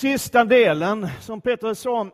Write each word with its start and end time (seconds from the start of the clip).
Sista 0.00 0.44
delen, 0.44 1.08
som 1.20 1.40
Peter 1.40 1.74
sa 1.74 2.08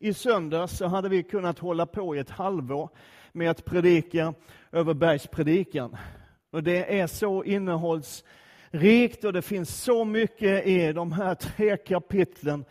i 0.00 0.14
söndags, 0.14 0.76
så 0.78 0.86
hade 0.86 1.08
vi 1.08 1.22
kunnat 1.22 1.58
hålla 1.58 1.86
på 1.86 2.16
i 2.16 2.18
ett 2.18 2.30
halvår 2.30 2.88
med 3.32 3.50
att 3.50 3.64
predika 3.64 4.34
över 4.72 4.94
bergspredikan. 4.94 5.96
Och 6.50 6.62
det 6.62 7.00
är 7.00 7.06
så 7.06 7.44
innehållsrikt 7.44 9.24
och 9.24 9.32
det 9.32 9.42
finns 9.42 9.82
så 9.82 10.04
mycket 10.04 10.66
i 10.66 10.92
de 10.92 11.12
här 11.12 11.34
tre 11.34 11.76
kapitlen 11.76 12.64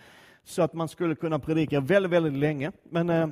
så 0.44 0.62
att 0.62 0.74
man 0.74 0.88
skulle 0.88 1.16
kunna 1.16 1.40
predika 1.40 1.80
väldigt, 1.80 2.12
väldigt 2.12 2.34
länge. 2.34 2.72
Men 2.84 3.10
eh, 3.10 3.28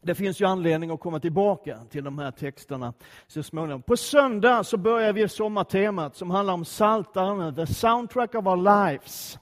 det 0.00 0.14
finns 0.14 0.40
ju 0.40 0.44
anledning 0.44 0.90
att 0.90 1.00
komma 1.00 1.20
tillbaka 1.20 1.78
till 1.90 2.04
de 2.04 2.18
här 2.18 2.30
texterna 2.30 2.94
så 3.26 3.42
småningom. 3.42 3.82
På 3.82 3.96
söndag 3.96 4.64
så 4.64 4.76
börjar 4.76 5.12
vi 5.12 5.28
sommartemat 5.28 6.16
som 6.16 6.30
handlar 6.30 6.54
om 6.54 6.64
Psaltaren, 6.64 7.54
the 7.54 7.66
soundtrack 7.66 8.34
of 8.34 8.46
our 8.46 8.86
lives. 8.86 9.38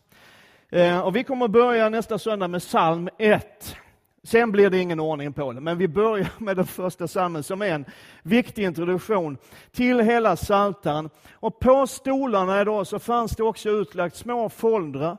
Eh, 0.75 1.00
och 1.00 1.16
vi 1.16 1.25
kommer 1.25 1.48
börja 1.48 1.88
nästa 1.88 2.18
söndag 2.18 2.48
med 2.48 2.61
psalm 2.61 3.08
1. 3.18 3.76
Sen 4.22 4.53
blir 4.53 4.71
det 4.71 4.79
ingen 4.79 5.00
ordning 5.00 5.32
på 5.32 5.53
det, 5.53 5.61
men 5.61 5.79
vi 5.79 5.89
börjar 5.89 6.29
med 6.39 6.57
den 6.57 6.67
första 6.67 7.07
psalmen 7.07 7.43
som 7.43 7.62
är 7.62 7.67
en 7.67 7.85
viktig 8.22 8.64
introduktion 8.64 9.36
till 9.72 10.00
hela 10.00 10.36
Psaltaren. 10.36 11.11
Och 11.32 11.61
på 11.61 11.86
stolarna 11.86 12.61
idag 12.61 12.86
så 12.86 12.98
fanns 12.98 13.36
det 13.36 13.43
också 13.43 13.71
utlagt 13.71 14.17
små 14.17 14.48
foldrar 14.48 15.17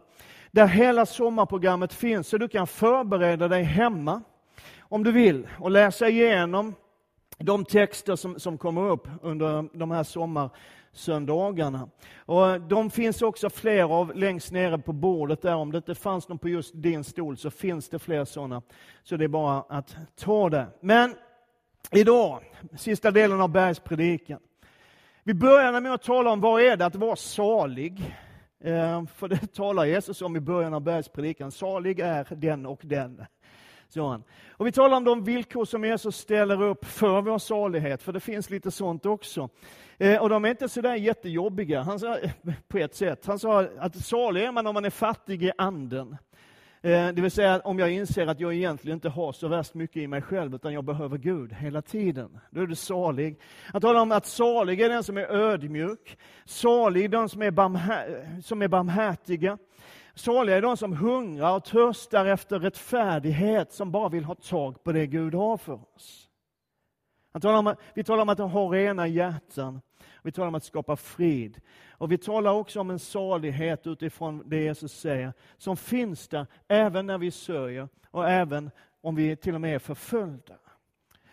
där 0.51 0.67
hela 0.67 1.05
sommarprogrammet 1.05 1.93
finns, 1.93 2.27
så 2.27 2.37
du 2.37 2.47
kan 2.47 2.67
förbereda 2.67 3.47
dig 3.47 3.63
hemma 3.63 4.21
om 4.79 5.03
du 5.03 5.11
vill 5.11 5.47
och 5.59 5.71
läsa 5.71 6.09
igenom 6.09 6.75
de 7.37 7.65
texter 7.65 8.15
som, 8.15 8.39
som 8.39 8.57
kommer 8.57 8.89
upp 8.89 9.07
under 9.21 9.77
de 9.77 9.91
här 9.91 10.03
söndagarna. 10.97 11.89
Och 12.17 12.61
de 12.61 12.89
finns 12.89 13.21
också 13.21 13.49
fler 13.49 13.83
av 13.83 14.15
längst 14.15 14.51
nere 14.51 14.77
på 14.77 14.93
bordet 14.93 15.41
där. 15.41 15.55
Om 15.55 15.71
det 15.71 15.77
inte 15.77 15.95
fanns 15.95 16.29
någon 16.29 16.37
på 16.37 16.49
just 16.49 16.71
din 16.73 17.03
stol 17.03 17.37
så 17.37 17.49
finns 17.51 17.89
det 17.89 17.99
fler 17.99 18.25
sådana. 18.25 18.61
Så 19.03 19.17
det 19.17 19.23
är 19.23 19.27
bara 19.27 19.63
att 19.69 19.95
ta 20.15 20.49
det. 20.49 20.67
Men 20.81 21.15
idag, 21.91 22.43
sista 22.77 23.11
delen 23.11 23.41
av 23.41 23.49
bergspredikan. 23.49 24.39
Vi 25.23 25.33
börjar 25.33 25.81
med 25.81 25.93
att 25.93 26.03
tala 26.03 26.31
om 26.31 26.41
vad 26.41 26.61
är 26.61 26.77
det 26.77 26.85
att 26.85 26.95
vara 26.95 27.15
salig. 27.15 28.15
Eh, 28.63 29.05
för 29.05 29.27
det 29.27 29.53
talar 29.53 29.85
Jesus 29.85 30.21
om 30.21 30.35
i 30.35 30.39
början 30.39 30.73
av 30.73 30.81
bergspredikan. 30.81 31.51
Salig 31.51 31.99
är 31.99 32.27
den 32.29 32.65
och 32.65 32.81
den. 32.83 33.25
Så 33.95 34.21
och 34.49 34.67
vi 34.67 34.71
talar 34.71 34.97
om 34.97 35.03
de 35.03 35.23
villkor 35.23 35.65
som 35.65 35.83
Jesus 35.83 36.17
ställer 36.17 36.63
upp 36.63 36.85
för 36.85 37.21
vår 37.21 37.37
salighet, 37.37 38.03
för 38.03 38.13
det 38.13 38.19
finns 38.19 38.49
lite 38.49 38.71
sånt 38.71 39.05
också. 39.05 39.49
Eh, 39.97 40.21
och 40.21 40.29
de 40.29 40.45
är 40.45 40.49
inte 40.49 40.69
sådär 40.69 40.95
jättejobbiga, 40.95 41.81
han 41.81 41.99
sa, 41.99 42.17
på 42.67 42.77
ett 42.77 42.95
sätt. 42.95 43.25
Han 43.25 43.39
sa 43.39 43.67
att 43.77 43.95
salig 43.95 44.43
är 44.43 44.51
man 44.51 44.67
om 44.67 44.73
man 44.73 44.85
är 44.85 44.89
fattig 44.89 45.43
i 45.43 45.51
anden. 45.57 46.17
Eh, 46.81 47.07
det 47.07 47.21
vill 47.21 47.31
säga 47.31 47.59
om 47.59 47.79
jag 47.79 47.91
inser 47.91 48.27
att 48.27 48.39
jag 48.39 48.53
egentligen 48.53 48.95
inte 48.95 49.09
har 49.09 49.31
så 49.31 49.47
värst 49.47 49.73
mycket 49.73 49.97
i 49.97 50.07
mig 50.07 50.21
själv, 50.21 50.55
utan 50.55 50.73
jag 50.73 50.83
behöver 50.83 51.17
Gud 51.17 51.53
hela 51.53 51.81
tiden. 51.81 52.39
Då 52.49 52.61
är 52.61 52.67
du 52.67 52.75
salig. 52.75 53.39
Han 53.71 53.81
talar 53.81 54.01
om 54.01 54.11
att 54.11 54.25
salig 54.25 54.81
är 54.81 54.89
den 54.89 55.03
som 55.03 55.17
är 55.17 55.25
ödmjuk, 55.25 56.17
salig 56.45 57.11
den 57.11 57.29
som 57.29 57.41
är, 57.41 57.51
barmhär 57.51 58.41
som 58.43 58.61
är 58.61 58.67
barmhärtiga, 58.67 59.57
Saliga 60.15 60.57
är 60.57 60.61
de 60.61 60.77
som 60.77 60.93
hungrar 60.93 61.55
och 61.55 61.63
törstar 61.63 62.25
efter 62.25 62.59
rättfärdighet, 62.59 63.71
som 63.71 63.91
bara 63.91 64.09
vill 64.09 64.25
ha 64.25 64.35
tag 64.35 64.83
på 64.83 64.91
det 64.91 65.07
Gud 65.07 65.33
har 65.35 65.57
för 65.57 65.79
oss. 65.95 66.29
Han 67.31 67.41
talar 67.41 67.59
om, 67.59 67.75
vi 67.93 68.03
talar 68.03 68.21
om 68.21 68.29
att 68.29 68.39
ha 68.39 68.73
rena 68.73 69.07
hjärtan, 69.07 69.81
vi 70.21 70.31
talar 70.31 70.47
om 70.47 70.55
att 70.55 70.63
skapa 70.63 70.95
frid. 70.95 71.61
Och 71.91 72.11
vi 72.11 72.17
talar 72.17 72.51
också 72.51 72.79
om 72.79 72.89
en 72.89 72.99
salighet 72.99 73.87
utifrån 73.87 74.43
det 74.45 74.63
Jesus 74.63 74.99
säger, 74.99 75.33
som 75.57 75.77
finns 75.77 76.27
där 76.27 76.47
även 76.67 77.05
när 77.05 77.17
vi 77.17 77.31
sörjer 77.31 77.89
och 78.11 78.29
även 78.29 78.71
om 79.01 79.15
vi 79.15 79.35
till 79.35 79.55
och 79.55 79.61
med 79.61 79.75
är 79.75 79.79
förföljda. 79.79 80.55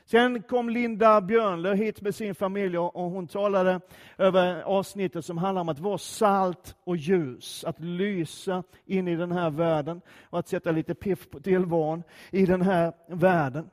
Sen 0.05 0.43
kom 0.43 0.69
Linda 0.69 1.21
Björnlöv 1.21 1.75
hit 1.75 2.01
med 2.01 2.15
sin 2.15 2.35
familj 2.35 2.79
och 2.79 3.11
hon 3.11 3.27
talade 3.27 3.81
över 4.19 4.63
avsnittet 4.63 5.25
som 5.25 5.39
handlar 5.39 5.61
om 5.61 5.69
att 5.69 5.79
vara 5.79 5.99
salt 5.99 6.77
och 6.85 6.97
ljus, 6.97 7.65
att 7.65 7.81
lysa 7.81 8.63
in 8.87 9.09
i 9.09 9.17
den 9.17 9.33
här 9.33 9.51
världen 9.51 10.01
och 10.23 10.39
att 10.39 10.49
sätta 10.49 10.71
lite 10.71 10.95
piff 10.95 11.31
på 11.31 11.41
tillvaron 11.41 12.03
i 12.31 12.47
den 12.47 12.63
här 12.63 12.93
världen. 13.09 13.71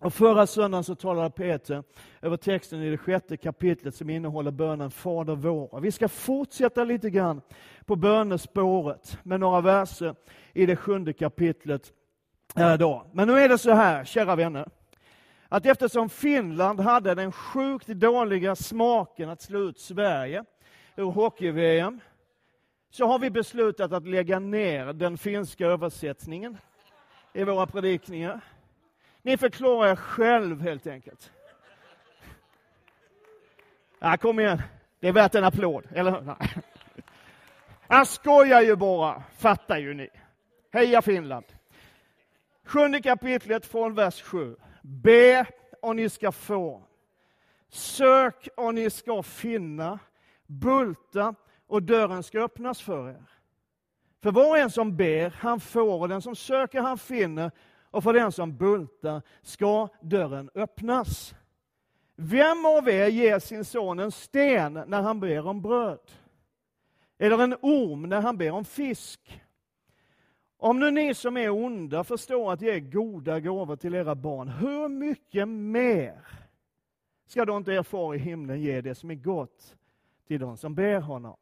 Och 0.00 0.14
förra 0.14 0.46
söndagen 0.46 0.84
så 0.84 0.94
talade 0.94 1.30
Peter 1.30 1.82
över 2.22 2.36
texten 2.36 2.82
i 2.82 2.90
det 2.90 2.98
sjätte 2.98 3.36
kapitlet 3.36 3.94
som 3.94 4.10
innehåller 4.10 4.50
bönen 4.50 4.90
Fader 4.90 5.34
vår. 5.34 5.80
Vi 5.80 5.92
ska 5.92 6.08
fortsätta 6.08 6.84
lite 6.84 7.10
grann 7.10 7.40
på 7.84 7.96
bönespåret 7.96 9.18
med 9.22 9.40
några 9.40 9.60
verser 9.60 10.14
i 10.52 10.66
det 10.66 10.76
sjunde 10.76 11.12
kapitlet 11.12 11.92
idag. 12.74 13.06
Men 13.12 13.28
nu 13.28 13.38
är 13.38 13.48
det 13.48 13.58
så 13.58 13.70
här, 13.70 14.04
kära 14.04 14.36
vänner 14.36 14.68
att 15.52 15.66
eftersom 15.66 16.08
Finland 16.08 16.80
hade 16.80 17.14
den 17.14 17.32
sjukt 17.32 17.86
dåliga 17.86 18.56
smaken 18.56 19.30
att 19.30 19.42
slå 19.42 19.58
ut 19.58 19.78
Sverige 19.78 20.44
ur 20.96 21.10
hockey-VM, 21.10 22.00
så 22.90 23.06
har 23.06 23.18
vi 23.18 23.30
beslutat 23.30 23.92
att 23.92 24.06
lägga 24.06 24.38
ner 24.38 24.92
den 24.92 25.18
finska 25.18 25.66
översättningen 25.66 26.58
i 27.32 27.44
våra 27.44 27.66
predikningar. 27.66 28.40
Ni 29.22 29.36
förklarar 29.36 29.90
er 29.90 29.96
själv 29.96 30.60
helt 30.60 30.86
enkelt. 30.86 31.32
Ja, 33.98 34.16
kom 34.16 34.40
igen, 34.40 34.62
det 35.00 35.08
är 35.08 35.12
värt 35.12 35.34
en 35.34 35.44
applåd, 35.44 35.84
eller 35.92 36.10
hur? 36.10 36.34
Jag 37.88 38.06
skojar 38.06 38.62
ju 38.62 38.76
bara, 38.76 39.22
fattar 39.38 39.78
ju 39.78 39.94
ni. 39.94 40.08
Heja 40.72 41.02
Finland! 41.02 41.44
Sjunde 42.64 43.02
kapitlet 43.02 43.66
från 43.66 43.94
vers 43.94 44.22
7. 44.22 44.56
Be 44.82 45.46
och 45.82 45.96
ni 45.96 46.08
ska 46.08 46.32
få. 46.32 46.82
Sök 47.68 48.48
och 48.56 48.74
ni 48.74 48.90
ska 48.90 49.22
finna. 49.22 49.98
Bulta 50.46 51.34
och 51.66 51.82
dörren 51.82 52.22
ska 52.22 52.40
öppnas 52.40 52.80
för 52.80 53.08
er. 53.08 53.24
För 54.22 54.32
var 54.32 54.48
och 54.48 54.58
en 54.58 54.70
som 54.70 54.96
ber, 54.96 55.30
han 55.30 55.60
får, 55.60 56.00
och 56.00 56.08
den 56.08 56.22
som 56.22 56.36
söker, 56.36 56.80
han 56.80 56.98
finner, 56.98 57.50
och 57.90 58.02
för 58.02 58.12
den 58.12 58.32
som 58.32 58.56
bultar 58.56 59.22
ska 59.42 59.88
dörren 60.02 60.50
öppnas. 60.54 61.34
Vem 62.16 62.64
av 62.64 62.88
er 62.88 63.06
ger 63.06 63.38
sin 63.38 63.64
son 63.64 63.98
en 63.98 64.12
sten 64.12 64.72
när 64.72 65.02
han 65.02 65.20
ber 65.20 65.46
om 65.46 65.62
bröd? 65.62 66.10
Eller 67.18 67.42
en 67.42 67.54
orm 67.54 68.02
när 68.02 68.20
han 68.20 68.36
ber 68.36 68.50
om 68.50 68.64
fisk? 68.64 69.42
Om 70.62 70.80
nu 70.80 70.90
ni 70.90 71.14
som 71.14 71.36
är 71.36 71.50
onda 71.50 72.04
förstår 72.04 72.52
att 72.52 72.62
ge 72.62 72.80
goda 72.80 73.40
gåvor 73.40 73.76
till 73.76 73.94
era 73.94 74.14
barn, 74.14 74.48
hur 74.48 74.88
mycket 74.88 75.48
mer 75.48 76.26
ska 77.26 77.44
då 77.44 77.56
inte 77.56 77.72
er 77.72 77.82
far 77.82 78.14
i 78.14 78.18
himlen 78.18 78.60
ge 78.60 78.80
det 78.80 78.94
som 78.94 79.10
är 79.10 79.14
gott 79.14 79.76
till 80.26 80.40
de 80.40 80.56
som 80.56 80.74
ber 80.74 81.00
honom? 81.00 81.36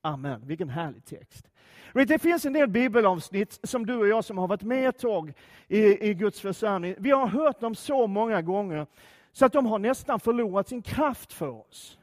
Amen. 0.00 0.46
Vilken 0.46 0.68
härlig 0.68 1.04
text. 1.04 1.50
Det 1.92 2.18
finns 2.18 2.44
en 2.44 2.52
del 2.52 2.68
bibelavsnitt 2.68 3.60
som 3.62 3.86
du 3.86 3.96
och 3.96 4.08
jag 4.08 4.24
som 4.24 4.38
har 4.38 4.48
varit 4.48 4.62
med 4.62 4.88
ett 4.88 4.98
tag 4.98 5.32
i, 5.68 6.08
i 6.10 6.14
Guds 6.14 6.40
församling, 6.40 6.94
vi 6.98 7.10
har 7.10 7.26
hört 7.26 7.60
dem 7.60 7.74
så 7.74 8.06
många 8.06 8.42
gånger 8.42 8.86
så 9.32 9.46
att 9.46 9.52
de 9.52 9.66
har 9.66 9.78
nästan 9.78 10.20
förlorat 10.20 10.68
sin 10.68 10.82
kraft 10.82 11.32
för 11.32 11.48
oss. 11.48 11.98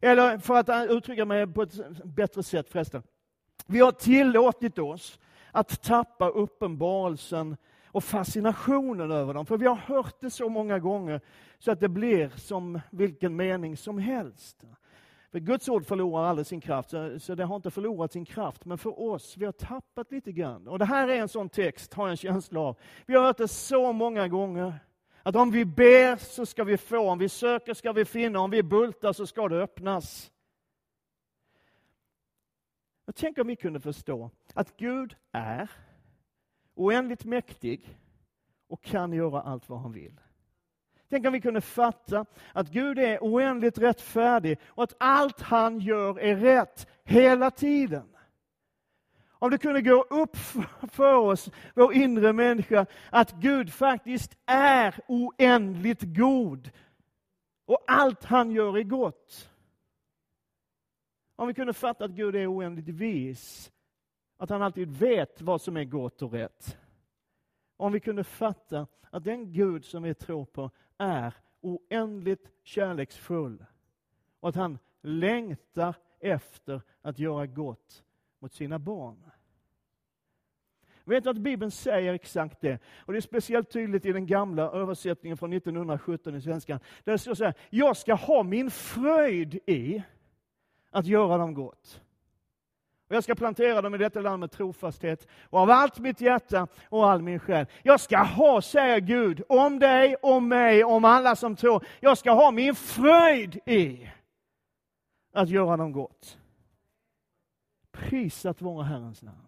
Eller 0.00 0.38
för 0.38 0.54
att 0.54 0.90
uttrycka 0.90 1.24
mig 1.24 1.46
på 1.46 1.62
ett 1.62 2.04
bättre 2.04 2.42
sätt 2.42 2.68
förresten. 2.70 3.02
Vi 3.66 3.80
har 3.80 3.92
tillåtit 3.92 4.78
oss 4.78 5.18
att 5.52 5.82
tappa 5.82 6.28
uppenbarelsen 6.28 7.56
och 7.86 8.04
fascinationen 8.04 9.10
över 9.10 9.34
dem. 9.34 9.46
För 9.46 9.56
vi 9.56 9.66
har 9.66 9.76
hört 9.76 10.20
det 10.20 10.30
så 10.30 10.48
många 10.48 10.78
gånger 10.78 11.20
så 11.58 11.70
att 11.70 11.80
det 11.80 11.88
blir 11.88 12.28
som 12.28 12.80
vilken 12.90 13.36
mening 13.36 13.76
som 13.76 13.98
helst. 13.98 14.64
För 15.32 15.38
Guds 15.38 15.68
ord 15.68 15.86
förlorar 15.86 16.24
aldrig 16.24 16.46
sin 16.46 16.60
kraft, 16.60 16.90
så, 16.90 17.18
så 17.20 17.34
det 17.34 17.44
har 17.44 17.56
inte 17.56 17.70
förlorat 17.70 18.12
sin 18.12 18.24
kraft. 18.24 18.64
Men 18.64 18.78
för 18.78 19.00
oss, 19.00 19.36
vi 19.36 19.44
har 19.44 19.52
tappat 19.52 20.12
lite 20.12 20.32
grann. 20.32 20.68
Och 20.68 20.78
det 20.78 20.84
här 20.84 21.08
är 21.08 21.20
en 21.20 21.28
sån 21.28 21.48
text, 21.48 21.94
har 21.94 22.04
jag 22.04 22.10
en 22.10 22.16
känsla 22.16 22.60
av. 22.60 22.76
Vi 23.06 23.14
har 23.14 23.24
hört 23.24 23.36
det 23.36 23.48
så 23.48 23.92
många 23.92 24.28
gånger. 24.28 24.74
Att 25.22 25.36
om 25.36 25.50
vi 25.50 25.64
ber 25.64 26.16
så 26.16 26.46
ska 26.46 26.64
vi 26.64 26.76
få, 26.76 27.10
om 27.10 27.18
vi 27.18 27.28
söker 27.28 27.74
ska 27.74 27.92
vi 27.92 28.04
finna, 28.04 28.40
om 28.40 28.50
vi 28.50 28.62
bultar 28.62 29.12
så 29.12 29.26
ska 29.26 29.48
det 29.48 29.62
öppnas. 29.62 30.31
Jag 33.06 33.14
tänker 33.14 33.42
om 33.42 33.48
vi 33.48 33.56
kunde 33.56 33.80
förstå 33.80 34.30
att 34.54 34.76
Gud 34.76 35.16
är 35.32 35.70
oändligt 36.74 37.24
mäktig 37.24 37.98
och 38.68 38.82
kan 38.82 39.12
göra 39.12 39.40
allt 39.40 39.68
vad 39.68 39.80
han 39.80 39.92
vill. 39.92 40.20
Tänk 41.08 41.26
om 41.26 41.32
vi 41.32 41.40
kunde 41.40 41.60
fatta 41.60 42.26
att 42.52 42.68
Gud 42.68 42.98
är 42.98 43.18
oändligt 43.18 43.78
rättfärdig 43.78 44.58
och 44.66 44.82
att 44.82 44.96
allt 44.98 45.40
han 45.40 45.80
gör 45.80 46.18
är 46.18 46.36
rätt 46.36 46.86
hela 47.04 47.50
tiden. 47.50 48.16
Om 49.28 49.50
det 49.50 49.58
kunde 49.58 49.82
gå 49.82 50.02
upp 50.02 50.36
för 50.92 51.14
oss, 51.14 51.50
vår 51.74 51.94
inre 51.94 52.32
människa, 52.32 52.86
att 53.10 53.32
Gud 53.32 53.72
faktiskt 53.72 54.36
är 54.46 55.00
oändligt 55.08 56.02
god 56.02 56.70
och 57.66 57.84
allt 57.86 58.24
han 58.24 58.50
gör 58.50 58.78
är 58.78 58.82
gott. 58.82 59.51
Om 61.42 61.48
vi 61.48 61.54
kunde 61.54 61.72
fatta 61.72 62.04
att 62.04 62.10
Gud 62.10 62.36
är 62.36 62.54
oändligt 62.54 62.88
vis, 62.88 63.72
att 64.36 64.50
han 64.50 64.62
alltid 64.62 64.90
vet 64.90 65.42
vad 65.42 65.60
som 65.60 65.76
är 65.76 65.84
gott 65.84 66.22
och 66.22 66.32
rätt. 66.32 66.78
Om 67.76 67.92
vi 67.92 68.00
kunde 68.00 68.24
fatta 68.24 68.86
att 69.10 69.24
den 69.24 69.52
Gud 69.52 69.84
som 69.84 70.02
vi 70.02 70.14
tror 70.14 70.44
på 70.44 70.70
är 70.98 71.34
oändligt 71.60 72.50
kärleksfull 72.62 73.64
och 74.40 74.48
att 74.48 74.54
han 74.54 74.78
längtar 75.00 75.94
efter 76.20 76.80
att 77.00 77.18
göra 77.18 77.46
gott 77.46 78.04
mot 78.38 78.52
sina 78.52 78.78
barn. 78.78 79.24
Vet 81.04 81.24
du 81.24 81.30
att 81.30 81.38
Bibeln 81.38 81.70
säger 81.70 82.14
exakt 82.14 82.60
det? 82.60 82.78
Och 82.96 83.12
det 83.12 83.18
är 83.18 83.20
speciellt 83.20 83.70
tydligt 83.70 84.06
i 84.06 84.12
den 84.12 84.26
gamla 84.26 84.62
översättningen 84.62 85.36
från 85.36 85.52
1917 85.52 86.34
i 86.34 86.40
svenskan. 86.40 86.80
Där 87.04 87.12
det 87.12 87.18
står 87.18 87.34
så 87.34 87.44
här, 87.44 87.54
jag 87.70 87.96
ska 87.96 88.14
ha 88.14 88.42
min 88.42 88.70
fröjd 88.70 89.54
i 89.54 90.02
att 90.92 91.06
göra 91.06 91.38
dem 91.38 91.54
gott. 91.54 92.00
Och 93.08 93.16
jag 93.16 93.24
ska 93.24 93.34
plantera 93.34 93.82
dem 93.82 93.94
i 93.94 93.98
detta 93.98 94.20
land 94.20 94.40
med 94.40 94.50
trofasthet 94.50 95.26
och 95.50 95.60
av 95.60 95.70
allt 95.70 95.98
mitt 95.98 96.20
hjärta 96.20 96.66
och 96.88 97.10
all 97.10 97.22
min 97.22 97.38
själ. 97.38 97.66
Jag 97.82 98.00
ska 98.00 98.18
ha, 98.18 98.62
säger 98.62 99.00
Gud, 99.00 99.42
om 99.48 99.78
dig, 99.78 100.16
om 100.22 100.48
mig, 100.48 100.84
om 100.84 101.04
alla 101.04 101.36
som 101.36 101.56
tror. 101.56 101.86
Jag 102.00 102.18
ska 102.18 102.32
ha 102.32 102.50
min 102.50 102.74
fröjd 102.74 103.60
i 103.66 104.10
att 105.32 105.48
göra 105.48 105.76
dem 105.76 105.92
gott. 105.92 106.38
Prisat 107.90 108.62
vara 108.62 108.84
Herrens 108.84 109.22
namn. 109.22 109.46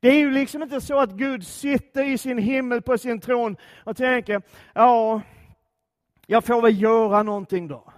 Det 0.00 0.08
är 0.08 0.18
ju 0.18 0.30
liksom 0.30 0.62
inte 0.62 0.80
så 0.80 0.98
att 0.98 1.10
Gud 1.10 1.46
sitter 1.46 2.04
i 2.04 2.18
sin 2.18 2.38
himmel 2.38 2.82
på 2.82 2.98
sin 2.98 3.20
tron 3.20 3.56
och 3.84 3.96
tänker, 3.96 4.42
ja, 4.74 5.20
jag 6.26 6.44
får 6.44 6.62
väl 6.62 6.82
göra 6.82 7.22
någonting 7.22 7.68
då. 7.68 7.91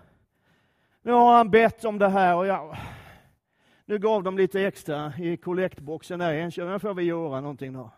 Nu 1.05 1.13
har 1.13 1.37
han 1.37 1.51
bett 1.51 1.85
om 1.85 1.99
det 1.99 2.09
här 2.09 2.37
och 2.37 2.47
jag, 2.47 2.77
nu 3.85 3.99
gav 3.99 4.23
de 4.23 4.39
lite 4.39 4.61
extra 4.61 5.13
i 5.19 5.37
kollektboxen 5.37 6.19
där 6.19 6.33
i 6.33 6.41
Enköping, 6.41 6.81
får 6.81 6.95
vi 6.95 7.03
göra 7.03 7.41
någonting 7.41 7.73
då. 7.73 7.91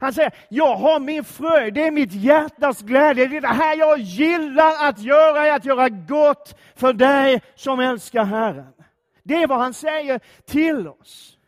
Han 0.00 0.12
säger, 0.12 0.34
jag 0.48 0.76
har 0.76 1.00
min 1.00 1.24
fröjd, 1.24 1.74
det 1.74 1.86
är 1.86 1.90
mitt 1.90 2.12
hjärtas 2.12 2.82
glädje, 2.82 3.26
det 3.26 3.36
är 3.36 3.40
det 3.40 3.48
här 3.48 3.76
jag 3.76 3.98
gillar 3.98 4.88
att 4.88 4.98
göra, 4.98 5.54
att 5.54 5.64
göra 5.64 5.88
gott 5.88 6.56
för 6.74 6.92
dig 6.92 7.42
som 7.54 7.80
älskar 7.80 8.24
Herren. 8.24 8.72
Det 9.22 9.34
är 9.34 9.46
vad 9.46 9.58
han 9.58 9.74
säger 9.74 10.20
till 10.44 10.88
oss. 10.88 11.38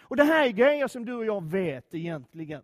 Och 0.00 0.16
det 0.16 0.24
här 0.24 0.46
är 0.46 0.50
grejer 0.50 0.88
som 0.88 1.04
du 1.04 1.14
och 1.14 1.24
jag 1.24 1.44
vet 1.44 1.94
egentligen. 1.94 2.62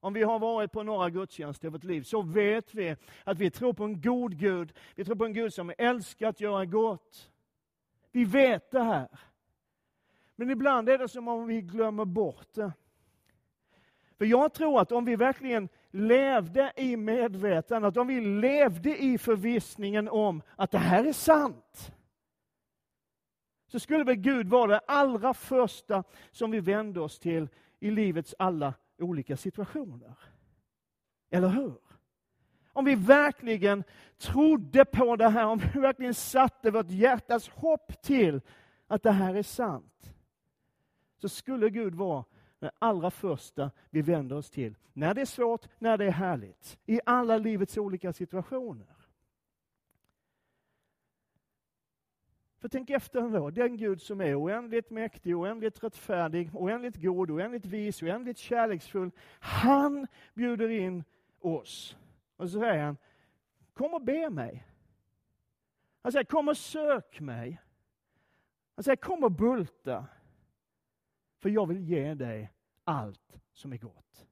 Om 0.00 0.12
vi 0.12 0.22
har 0.22 0.38
varit 0.38 0.72
på 0.72 0.82
några 0.82 1.10
gudstjänster 1.10 1.68
i 1.68 1.70
vårt 1.70 1.84
liv 1.84 2.02
så 2.02 2.22
vet 2.22 2.74
vi 2.74 2.96
att 3.24 3.38
vi 3.38 3.50
tror 3.50 3.72
på 3.72 3.84
en 3.84 4.00
god 4.00 4.38
Gud. 4.38 4.72
Vi 4.94 5.04
tror 5.04 5.16
på 5.16 5.24
en 5.24 5.32
Gud 5.32 5.54
som 5.54 5.72
älskar 5.78 6.28
att 6.28 6.40
göra 6.40 6.64
gott. 6.64 7.30
Vi 8.12 8.24
vet 8.24 8.70
det 8.70 8.82
här. 8.82 9.08
Men 10.36 10.50
ibland 10.50 10.88
är 10.88 10.98
det 10.98 11.08
som 11.08 11.28
om 11.28 11.46
vi 11.46 11.60
glömmer 11.60 12.04
bort 12.04 12.54
det. 12.54 12.72
För 14.18 14.24
jag 14.24 14.54
tror 14.54 14.80
att 14.80 14.92
om 14.92 15.04
vi 15.04 15.16
verkligen 15.16 15.68
levde 15.90 16.72
i 16.76 16.96
medvetandet, 16.96 17.96
om 17.96 18.06
vi 18.06 18.20
levde 18.20 19.02
i 19.02 19.18
förvissningen 19.18 20.08
om 20.08 20.42
att 20.56 20.70
det 20.70 20.78
här 20.78 21.04
är 21.04 21.12
sant, 21.12 21.92
så 23.66 23.80
skulle 23.80 24.04
väl 24.04 24.14
Gud 24.14 24.48
vara 24.48 24.70
det 24.70 24.80
allra 24.86 25.34
första 25.34 26.04
som 26.30 26.50
vi 26.50 26.60
vände 26.60 27.00
oss 27.00 27.18
till 27.18 27.48
i 27.80 27.90
livets 27.90 28.34
alla 28.38 28.74
olika 28.98 29.36
situationer. 29.36 30.18
Eller 31.30 31.48
hur? 31.48 31.74
Om 32.72 32.84
vi 32.84 32.94
verkligen 32.94 33.84
trodde 34.18 34.84
på 34.84 35.16
det 35.16 35.28
här, 35.28 35.46
om 35.46 35.58
vi 35.58 35.80
verkligen 35.80 36.14
satte 36.14 36.70
vårt 36.70 36.90
hjärtas 36.90 37.48
hopp 37.48 38.02
till 38.02 38.40
att 38.86 39.02
det 39.02 39.10
här 39.10 39.34
är 39.34 39.42
sant, 39.42 40.14
så 41.20 41.28
skulle 41.28 41.70
Gud 41.70 41.94
vara 41.94 42.24
det 42.58 42.70
allra 42.78 43.10
första 43.10 43.70
vi 43.90 44.02
vänder 44.02 44.36
oss 44.36 44.50
till. 44.50 44.76
När 44.92 45.14
det 45.14 45.20
är 45.20 45.26
svårt, 45.26 45.68
när 45.78 45.98
det 45.98 46.04
är 46.04 46.10
härligt. 46.10 46.78
I 46.86 47.00
alla 47.06 47.38
livets 47.38 47.78
olika 47.78 48.12
situationer. 48.12 48.97
För 52.58 52.68
tänk 52.68 52.90
efter 52.90 53.20
ändå, 53.20 53.50
den 53.50 53.76
Gud 53.76 54.02
som 54.02 54.20
är 54.20 54.42
oändligt 54.42 54.90
mäktig, 54.90 55.36
oändligt 55.36 55.84
rättfärdig, 55.84 56.50
oändligt 56.54 56.96
god, 56.96 57.30
oändligt 57.30 57.66
vis, 57.66 58.02
oändligt 58.02 58.38
kärleksfull. 58.38 59.10
Han 59.40 60.06
bjuder 60.34 60.68
in 60.68 61.04
oss. 61.40 61.96
Och 62.36 62.50
så 62.50 62.60
säger 62.60 62.82
han, 62.82 62.96
kom 63.72 63.94
och 63.94 64.02
be 64.02 64.30
mig. 64.30 64.66
Han 66.02 66.12
säger, 66.12 66.24
kom 66.24 66.48
och 66.48 66.56
sök 66.56 67.20
mig. 67.20 67.60
Han 68.74 68.82
säger, 68.82 68.96
kom 68.96 69.24
och 69.24 69.32
bulta. 69.32 70.06
För 71.38 71.48
jag 71.48 71.66
vill 71.66 71.80
ge 71.80 72.14
dig 72.14 72.50
allt 72.84 73.40
som 73.52 73.72
är 73.72 73.78
gott. 73.78 74.27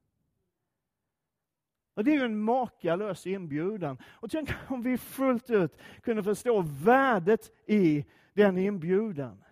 Och 1.96 2.04
Det 2.04 2.10
är 2.10 2.14
ju 2.14 2.24
en 2.24 2.40
makalös 2.40 3.26
inbjudan. 3.26 3.98
Och 4.04 4.30
tänk 4.30 4.50
om 4.68 4.82
vi 4.82 4.98
fullt 4.98 5.50
ut 5.50 5.78
kunde 6.02 6.22
förstå 6.22 6.64
värdet 6.84 7.52
i 7.66 8.04
den 8.32 8.58
inbjudan. 8.58 9.44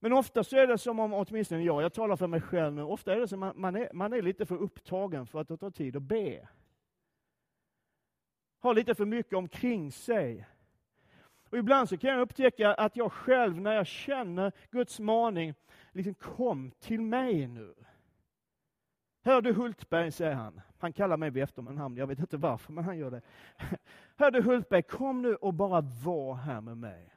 Men 0.00 0.12
ofta 0.12 0.44
så 0.44 0.56
är 0.56 0.66
det 0.66 0.78
som 0.78 1.00
om, 1.00 1.12
åtminstone 1.12 1.62
jag, 1.62 1.82
jag 1.82 1.92
talar 1.92 2.16
för 2.16 2.26
mig 2.26 2.40
själv 2.40 2.74
nu, 2.74 2.82
ofta 2.82 3.14
är 3.14 3.20
det 3.20 3.28
som 3.28 3.42
att 3.42 3.56
man 3.56 3.76
är, 3.76 3.92
man 3.92 4.12
är 4.12 4.22
lite 4.22 4.46
för 4.46 4.56
upptagen 4.56 5.26
för 5.26 5.40
att 5.40 5.60
ta 5.60 5.70
tid 5.70 5.96
att 5.96 6.02
be. 6.02 6.48
Har 8.58 8.74
lite 8.74 8.94
för 8.94 9.06
mycket 9.06 9.32
omkring 9.32 9.92
sig. 9.92 10.46
Och 11.50 11.58
ibland 11.58 11.88
så 11.88 11.96
kan 11.96 12.10
jag 12.10 12.20
upptäcka 12.20 12.74
att 12.74 12.96
jag 12.96 13.12
själv, 13.12 13.60
när 13.60 13.72
jag 13.72 13.86
känner 13.86 14.52
Guds 14.70 15.00
maning, 15.00 15.54
liksom 15.92 16.14
kom 16.14 16.70
till 16.70 17.00
mig 17.00 17.46
nu. 17.46 17.74
Hör 19.26 19.42
du 19.42 19.52
Hultberg, 19.52 20.12
säger 20.12 20.34
han. 20.34 20.60
Han 20.78 20.92
kallar 20.92 21.16
mig 21.16 21.30
vid 21.30 21.42
efternamn, 21.42 21.96
jag 21.96 22.06
vet 22.06 22.18
inte 22.18 22.36
varför, 22.36 22.72
men 22.72 22.84
han 22.84 22.98
gör 22.98 23.10
det. 23.10 23.20
Hör 24.16 24.30
du 24.30 24.42
Hultberg, 24.42 24.82
kom 24.82 25.22
nu 25.22 25.34
och 25.34 25.54
bara 25.54 25.80
var 25.80 26.34
här 26.34 26.60
med 26.60 26.76
mig. 26.76 27.14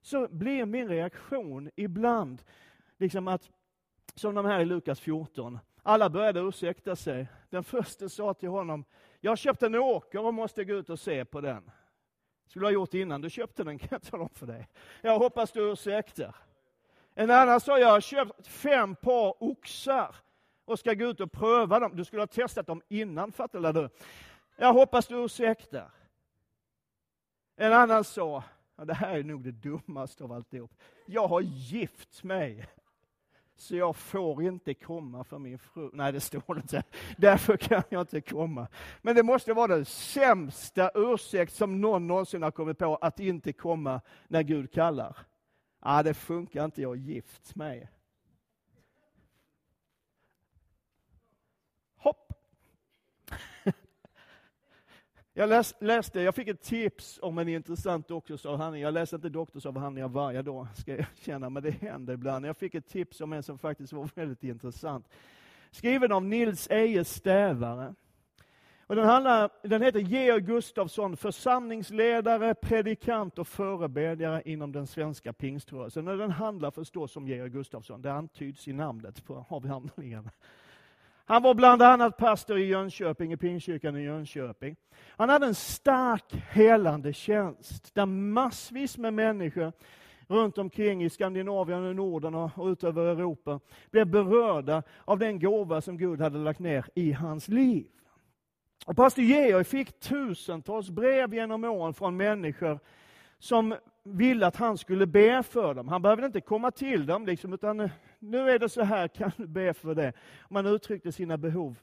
Så 0.00 0.28
blir 0.28 0.66
min 0.66 0.88
reaktion 0.88 1.70
ibland 1.76 2.42
liksom 2.96 3.28
att, 3.28 3.50
som 4.14 4.34
de 4.34 4.44
här 4.44 4.60
i 4.60 4.64
Lukas 4.64 5.00
14, 5.00 5.58
alla 5.82 6.10
började 6.10 6.40
ursäkta 6.40 6.96
sig. 6.96 7.28
Den 7.50 7.64
första 7.64 8.08
sa 8.08 8.34
till 8.34 8.48
honom, 8.48 8.84
jag 9.20 9.30
har 9.30 9.36
köpt 9.36 9.62
en 9.62 9.74
åker 9.74 10.26
och 10.26 10.34
måste 10.34 10.64
gå 10.64 10.74
ut 10.74 10.90
och 10.90 11.00
se 11.00 11.24
på 11.24 11.40
den. 11.40 11.70
Skulle 12.46 12.66
ha 12.66 12.72
gjort 12.72 12.94
innan 12.94 13.20
du 13.20 13.30
köpte 13.30 13.64
den, 13.64 13.78
kan 13.78 13.88
jag 13.90 14.02
tala 14.02 14.22
om 14.22 14.30
för 14.34 14.46
dig. 14.46 14.68
Jag 15.02 15.18
hoppas 15.18 15.52
du 15.52 15.72
ursäktar. 15.72 16.36
En 17.14 17.30
annan 17.30 17.60
sa, 17.60 17.78
jag 17.78 17.88
har 17.88 18.00
köpt 18.00 18.46
fem 18.46 18.94
par 18.94 19.42
oxar 19.42 20.16
och 20.66 20.78
ska 20.78 20.94
gå 20.94 21.04
ut 21.04 21.20
och 21.20 21.32
pröva 21.32 21.80
dem. 21.80 21.96
Du 21.96 22.04
skulle 22.04 22.22
ha 22.22 22.26
testat 22.26 22.66
dem 22.66 22.82
innan, 22.88 23.32
fattar 23.32 23.72
du? 23.72 23.88
Jag 24.56 24.72
hoppas 24.72 25.06
du 25.06 25.24
ursäktar. 25.24 25.90
En 27.56 27.72
annan 27.72 28.04
sa, 28.04 28.44
ja, 28.76 28.84
det 28.84 28.94
här 28.94 29.18
är 29.18 29.22
nog 29.22 29.44
det 29.44 29.52
dummaste 29.52 30.24
av 30.24 30.32
alltihop. 30.32 30.74
Jag 31.06 31.28
har 31.28 31.40
gift 31.40 32.22
mig, 32.22 32.66
så 33.56 33.76
jag 33.76 33.96
får 33.96 34.42
inte 34.42 34.74
komma 34.74 35.24
för 35.24 35.38
min 35.38 35.58
fru. 35.58 35.90
Nej, 35.92 36.12
det 36.12 36.20
står 36.20 36.56
inte. 36.56 36.82
Därför 37.18 37.56
kan 37.56 37.82
jag 37.88 38.02
inte 38.02 38.20
komma. 38.20 38.68
Men 39.02 39.16
det 39.16 39.22
måste 39.22 39.52
vara 39.52 39.66
den 39.66 39.84
sämsta 39.84 40.90
ursäkt 40.94 41.52
som 41.52 41.80
någon 41.80 42.06
någonsin 42.06 42.42
har 42.42 42.50
kommit 42.50 42.78
på 42.78 42.96
att 42.96 43.20
inte 43.20 43.52
komma 43.52 44.00
när 44.28 44.42
Gud 44.42 44.72
kallar. 44.72 45.16
Ja, 45.82 46.02
det 46.02 46.14
funkar 46.14 46.64
inte, 46.64 46.82
jag 46.82 46.88
har 46.88 46.96
gift 46.96 47.54
mig. 47.54 47.90
Hopp! 51.96 52.32
Jag 55.38 55.48
läs, 55.48 55.74
läste, 55.80 56.20
jag 56.20 56.34
fick 56.34 56.48
ett 56.48 56.62
tips 56.62 57.18
om 57.22 57.38
en 57.38 57.48
intressant 57.48 58.08
doktorsavhandling. 58.08 58.82
Jag 58.82 58.94
läser 58.94 59.16
inte 59.16 59.28
doktorsavhandlingar 59.28 60.08
varje 60.08 60.42
dag, 60.42 60.66
ska 60.76 60.96
jag 60.96 61.06
känna, 61.20 61.50
men 61.50 61.62
det 61.62 61.70
händer 61.70 62.14
ibland. 62.14 62.46
Jag 62.46 62.56
fick 62.56 62.74
ett 62.74 62.88
tips 62.88 63.20
om 63.20 63.32
en 63.32 63.42
som 63.42 63.58
faktiskt 63.58 63.92
var 63.92 64.10
väldigt 64.14 64.44
intressant. 64.44 65.08
Skriven 65.70 66.12
av 66.12 66.24
Nils 66.24 66.70
Eje 66.70 67.04
Stävare. 67.04 67.94
Och 68.86 68.96
den, 68.96 69.04
handlar, 69.04 69.50
den 69.62 69.82
heter 69.82 70.00
Georg 70.00 70.40
Gustafsson, 70.40 71.16
församlingsledare, 71.16 72.54
predikant 72.54 73.38
och 73.38 73.48
förebedjare 73.48 74.42
inom 74.44 74.72
den 74.72 74.86
svenska 74.86 75.32
pingströrelsen. 75.32 76.08
Och 76.08 76.18
den 76.18 76.30
handlar 76.30 76.70
förstås 76.70 77.16
om 77.16 77.28
Georg 77.28 77.50
Gustafsson, 77.50 78.02
det 78.02 78.12
antyds 78.12 78.68
i 78.68 78.72
namnet 78.72 79.24
på 79.24 79.46
avhandlingen. 79.48 80.30
Han 81.28 81.42
var 81.42 81.54
bland 81.54 81.82
annat 81.82 82.16
pastor 82.16 82.58
i 82.58 82.64
Jönköping, 82.64 83.32
i 83.32 83.36
Pingstkyrkan 83.36 83.96
i 83.96 84.02
Jönköping. 84.02 84.76
Han 85.08 85.28
hade 85.28 85.46
en 85.46 85.54
stark 85.54 86.34
helande 86.50 87.12
tjänst, 87.12 87.94
där 87.94 88.06
massvis 88.06 88.98
med 88.98 89.14
människor 89.14 89.72
runt 90.28 90.58
omkring 90.58 91.04
i 91.04 91.10
Skandinavien 91.10 91.84
och 91.84 91.96
Norden 91.96 92.34
och 92.34 92.66
utöver 92.66 93.06
Europa 93.06 93.60
blev 93.90 94.06
berörda 94.06 94.82
av 95.04 95.18
den 95.18 95.38
gåva 95.38 95.80
som 95.80 95.98
Gud 95.98 96.20
hade 96.20 96.38
lagt 96.38 96.60
ner 96.60 96.86
i 96.94 97.12
hans 97.12 97.48
liv. 97.48 97.86
Och 98.86 98.96
pastor 98.96 99.24
Georg 99.24 99.64
fick 99.64 100.00
tusentals 100.00 100.90
brev 100.90 101.34
genom 101.34 101.64
åren 101.64 101.94
från 101.94 102.16
människor 102.16 102.78
som 103.38 103.74
ville 104.02 104.46
att 104.46 104.56
han 104.56 104.78
skulle 104.78 105.06
be 105.06 105.42
för 105.42 105.74
dem. 105.74 105.88
Han 105.88 106.02
behövde 106.02 106.26
inte 106.26 106.40
komma 106.40 106.70
till 106.70 107.06
dem, 107.06 107.26
liksom, 107.26 107.52
utan 107.52 107.90
nu 108.30 108.50
är 108.50 108.58
det 108.58 108.68
så 108.68 108.82
här, 108.82 109.08
kan 109.08 109.32
du 109.36 109.46
be 109.46 109.74
för 109.74 109.94
det? 109.94 110.12
Man 110.48 110.66
uttryckte 110.66 111.12
sina 111.12 111.36
behov 111.36 111.78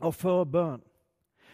av 0.00 0.12
förbön. 0.12 0.80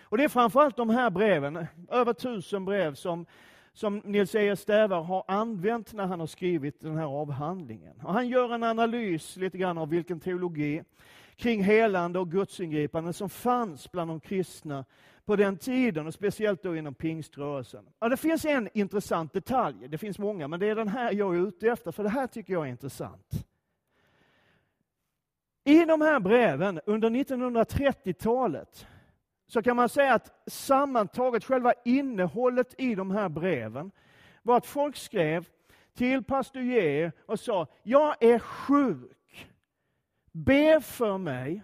Och 0.01 0.19
det 0.19 0.25
är 0.25 0.29
framförallt 0.29 0.77
de 0.77 0.91
här 0.91 1.11
breven, 1.11 1.67
över 1.91 2.13
tusen 2.13 2.65
brev, 2.65 2.95
som, 2.95 3.27
som 3.73 3.99
Nils 3.99 4.35
E. 4.35 4.57
Stävar 4.57 5.03
har 5.03 5.25
använt 5.29 5.93
när 5.93 6.07
han 6.07 6.21
har 6.21 6.27
skrivit 6.27 6.81
den 6.81 6.97
här 6.97 7.05
avhandlingen. 7.05 8.01
Och 8.03 8.13
han 8.13 8.29
gör 8.29 8.55
en 8.55 8.63
analys 8.63 9.37
lite 9.37 9.59
grann 9.59 9.79
av 9.79 9.89
vilken 9.89 10.21
teologi 10.21 10.83
kring 11.37 11.63
helande 11.63 12.19
och 12.19 12.31
gudsingripande 12.31 13.13
som 13.13 13.31
fanns 13.31 13.93
bland 13.93 14.11
de 14.11 14.21
kristna 14.21 14.85
på 15.25 15.37
den 15.37 15.57
tiden, 15.57 16.07
och 16.07 16.15
speciellt 16.15 16.63
då 16.63 16.77
inom 16.77 16.95
pingströrelsen. 16.95 17.85
Ja, 18.01 18.09
det 18.09 18.17
finns 18.17 18.45
en 18.45 18.69
intressant 18.75 19.33
detalj, 19.33 19.89
det 19.89 19.99
finns 19.99 20.19
många, 20.19 20.49
men 20.49 20.61
det 20.61 20.67
är 20.67 20.75
den 20.75 20.89
här 20.89 21.13
jag 21.13 21.37
är 21.37 21.49
ute 21.49 21.69
efter, 21.69 21.93
för 21.93 22.03
det 22.03 22.09
här 22.09 22.27
tycker 22.27 22.53
jag 22.53 22.67
är 22.67 22.71
intressant. 22.71 23.47
I 25.65 25.85
de 25.85 26.01
här 26.01 26.21
breven 26.21 26.81
under 26.87 27.11
1930-talet 27.11 28.87
så 29.47 29.63
kan 29.63 29.77
man 29.77 29.89
säga 29.89 30.15
att 30.15 30.43
sammantaget, 30.47 31.45
själva 31.45 31.73
innehållet 31.85 32.75
i 32.79 32.95
de 32.95 33.11
här 33.11 33.29
breven 33.29 33.91
var 34.43 34.57
att 34.57 34.67
folk 34.67 34.97
skrev 34.97 35.49
till 35.95 36.25
pastor 36.25 36.63
J 36.63 37.13
och 37.27 37.41
sa, 37.41 37.67
jag 37.83 38.25
är 38.25 38.39
sjuk. 38.39 39.49
Be 40.33 40.81
för 40.81 41.19
mig 41.19 41.63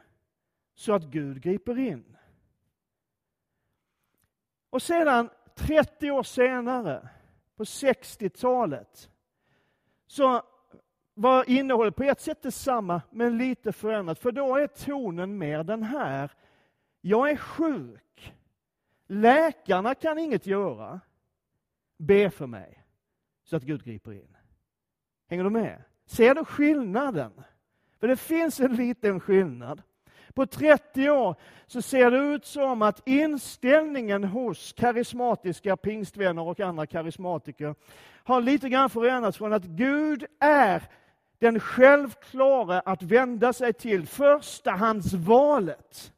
så 0.74 0.92
att 0.92 1.04
Gud 1.04 1.42
griper 1.42 1.78
in. 1.78 2.16
Och 4.70 4.82
sedan 4.82 5.30
30 5.54 6.10
år 6.10 6.22
senare, 6.22 7.08
på 7.56 7.64
60-talet, 7.64 9.10
så 10.06 10.42
var 11.18 11.50
innehållet 11.50 11.96
på 11.96 12.02
ett 12.02 12.20
sätt 12.20 12.42
detsamma, 12.42 13.02
men 13.10 13.38
lite 13.38 13.72
förändrat. 13.72 14.18
För 14.18 14.32
då 14.32 14.56
är 14.56 14.66
tonen 14.66 15.38
mer 15.38 15.64
den 15.64 15.82
här. 15.82 16.30
Jag 17.00 17.30
är 17.30 17.36
sjuk. 17.36 18.34
Läkarna 19.06 19.94
kan 19.94 20.18
inget 20.18 20.46
göra. 20.46 21.00
Be 21.98 22.30
för 22.30 22.46
mig, 22.46 22.84
så 23.44 23.56
att 23.56 23.62
Gud 23.62 23.84
griper 23.84 24.12
in. 24.12 24.36
Hänger 25.28 25.44
du 25.44 25.50
med? 25.50 25.82
Ser 26.06 26.34
du 26.34 26.44
skillnaden? 26.44 27.32
För 28.00 28.08
det 28.08 28.16
finns 28.16 28.60
en 28.60 28.76
liten 28.76 29.20
skillnad. 29.20 29.82
På 30.34 30.46
30 30.46 31.10
år 31.10 31.34
så 31.66 31.82
ser 31.82 32.10
det 32.10 32.18
ut 32.18 32.44
som 32.44 32.82
att 32.82 33.08
inställningen 33.08 34.24
hos 34.24 34.72
karismatiska 34.72 35.76
pingstvänner 35.76 36.42
och 36.42 36.60
andra 36.60 36.86
karismatiker 36.86 37.74
har 38.24 38.40
lite 38.40 38.68
grann 38.68 38.90
förändrats 38.90 39.38
från 39.38 39.52
att 39.52 39.64
Gud 39.64 40.24
är 40.40 40.82
den 41.38 41.60
självklara 41.60 42.80
att 42.80 43.02
vända 43.02 43.52
sig 43.52 43.72
till 43.72 44.06
förstahandsvalet 44.06 46.12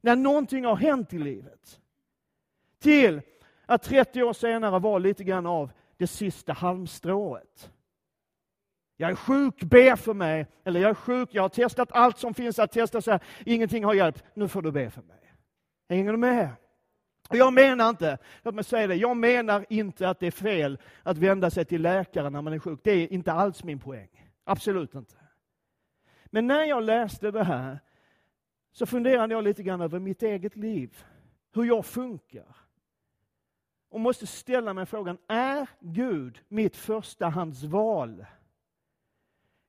när 0.00 0.16
någonting 0.16 0.64
har 0.64 0.76
hänt 0.76 1.12
i 1.12 1.18
livet. 1.18 1.80
Till 2.78 3.20
att 3.66 3.82
30 3.82 4.22
år 4.22 4.32
senare 4.32 4.78
vara 4.78 4.98
lite 4.98 5.24
grann 5.24 5.46
av 5.46 5.72
det 5.96 6.06
sista 6.06 6.52
halmstrået. 6.52 7.70
Jag 8.96 9.10
är 9.10 9.14
sjuk, 9.14 9.62
be 9.62 9.96
för 9.96 10.14
mig. 10.14 10.46
Eller 10.64 10.80
jag 10.80 10.90
är 10.90 10.94
sjuk, 10.94 11.28
jag 11.32 11.42
har 11.42 11.48
testat 11.48 11.92
allt 11.92 12.18
som 12.18 12.34
finns 12.34 12.58
att 12.58 12.72
testa, 12.72 13.02
så 13.02 13.10
här, 13.10 13.20
ingenting 13.46 13.84
har 13.84 13.94
hjälpt. 13.94 14.24
Nu 14.34 14.48
får 14.48 14.62
du 14.62 14.72
be 14.72 14.90
för 14.90 15.02
mig. 15.02 15.34
Hänger 15.88 16.12
du 16.12 16.18
med? 16.18 16.48
Jag 17.30 17.52
menar 17.52 17.88
inte, 17.88 18.18
låt 18.42 18.54
mig 18.54 18.64
säga 18.64 18.86
det, 18.86 18.94
jag 18.94 19.16
menar 19.16 19.66
inte 19.68 20.08
att 20.08 20.20
det 20.20 20.26
är 20.26 20.30
fel 20.30 20.78
att 21.02 21.18
vända 21.18 21.50
sig 21.50 21.64
till 21.64 21.82
läkare 21.82 22.30
när 22.30 22.42
man 22.42 22.52
är 22.52 22.58
sjuk. 22.58 22.80
Det 22.82 22.90
är 22.90 23.12
inte 23.12 23.32
alls 23.32 23.64
min 23.64 23.78
poäng. 23.78 24.29
Absolut 24.44 24.94
inte. 24.94 25.16
Men 26.26 26.46
när 26.46 26.64
jag 26.64 26.82
läste 26.82 27.30
det 27.30 27.44
här 27.44 27.80
så 28.72 28.86
funderade 28.86 29.34
jag 29.34 29.44
lite 29.44 29.62
grann 29.62 29.80
över 29.80 29.98
mitt 29.98 30.22
eget 30.22 30.56
liv. 30.56 31.04
Hur 31.52 31.64
jag 31.64 31.86
funkar. 31.86 32.56
Och 33.88 34.00
måste 34.00 34.26
ställa 34.26 34.74
mig 34.74 34.86
frågan, 34.86 35.18
är 35.28 35.68
Gud 35.80 36.40
mitt 36.48 36.76
förstahandsval? 36.76 38.26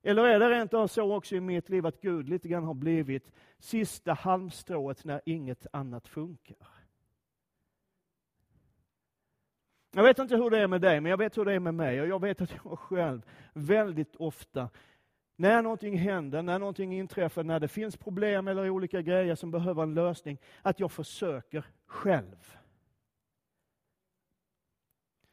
Eller 0.02 0.24
är 0.24 0.38
det 0.38 0.50
rent 0.50 0.74
av 0.74 0.86
så 0.86 1.16
också 1.16 1.36
i 1.36 1.40
mitt 1.40 1.68
liv 1.68 1.86
att 1.86 2.00
Gud 2.00 2.28
lite 2.28 2.48
grann 2.48 2.64
har 2.64 2.74
blivit 2.74 3.32
sista 3.58 4.12
halmstrået 4.12 5.04
när 5.04 5.20
inget 5.26 5.66
annat 5.72 6.08
funkar? 6.08 6.68
Jag 9.94 10.02
vet 10.02 10.18
inte 10.18 10.36
hur 10.36 10.50
det 10.50 10.58
är 10.58 10.66
med 10.66 10.80
dig, 10.80 11.00
men 11.00 11.10
jag 11.10 11.16
vet 11.16 11.38
hur 11.38 11.44
det 11.44 11.52
är 11.52 11.60
med 11.60 11.74
mig. 11.74 12.00
Och 12.00 12.08
jag 12.08 12.20
vet 12.20 12.40
att 12.40 12.50
jag 12.64 12.78
själv 12.78 13.26
väldigt 13.52 14.16
ofta, 14.16 14.70
när 15.36 15.62
någonting 15.62 15.98
händer, 15.98 16.42
när 16.42 16.58
någonting 16.58 16.94
inträffar, 16.94 17.44
när 17.44 17.60
det 17.60 17.68
finns 17.68 17.96
problem 17.96 18.48
eller 18.48 18.70
olika 18.70 19.02
grejer 19.02 19.34
som 19.34 19.50
behöver 19.50 19.82
en 19.82 19.94
lösning, 19.94 20.38
att 20.62 20.80
jag 20.80 20.92
försöker 20.92 21.64
själv. 21.86 22.56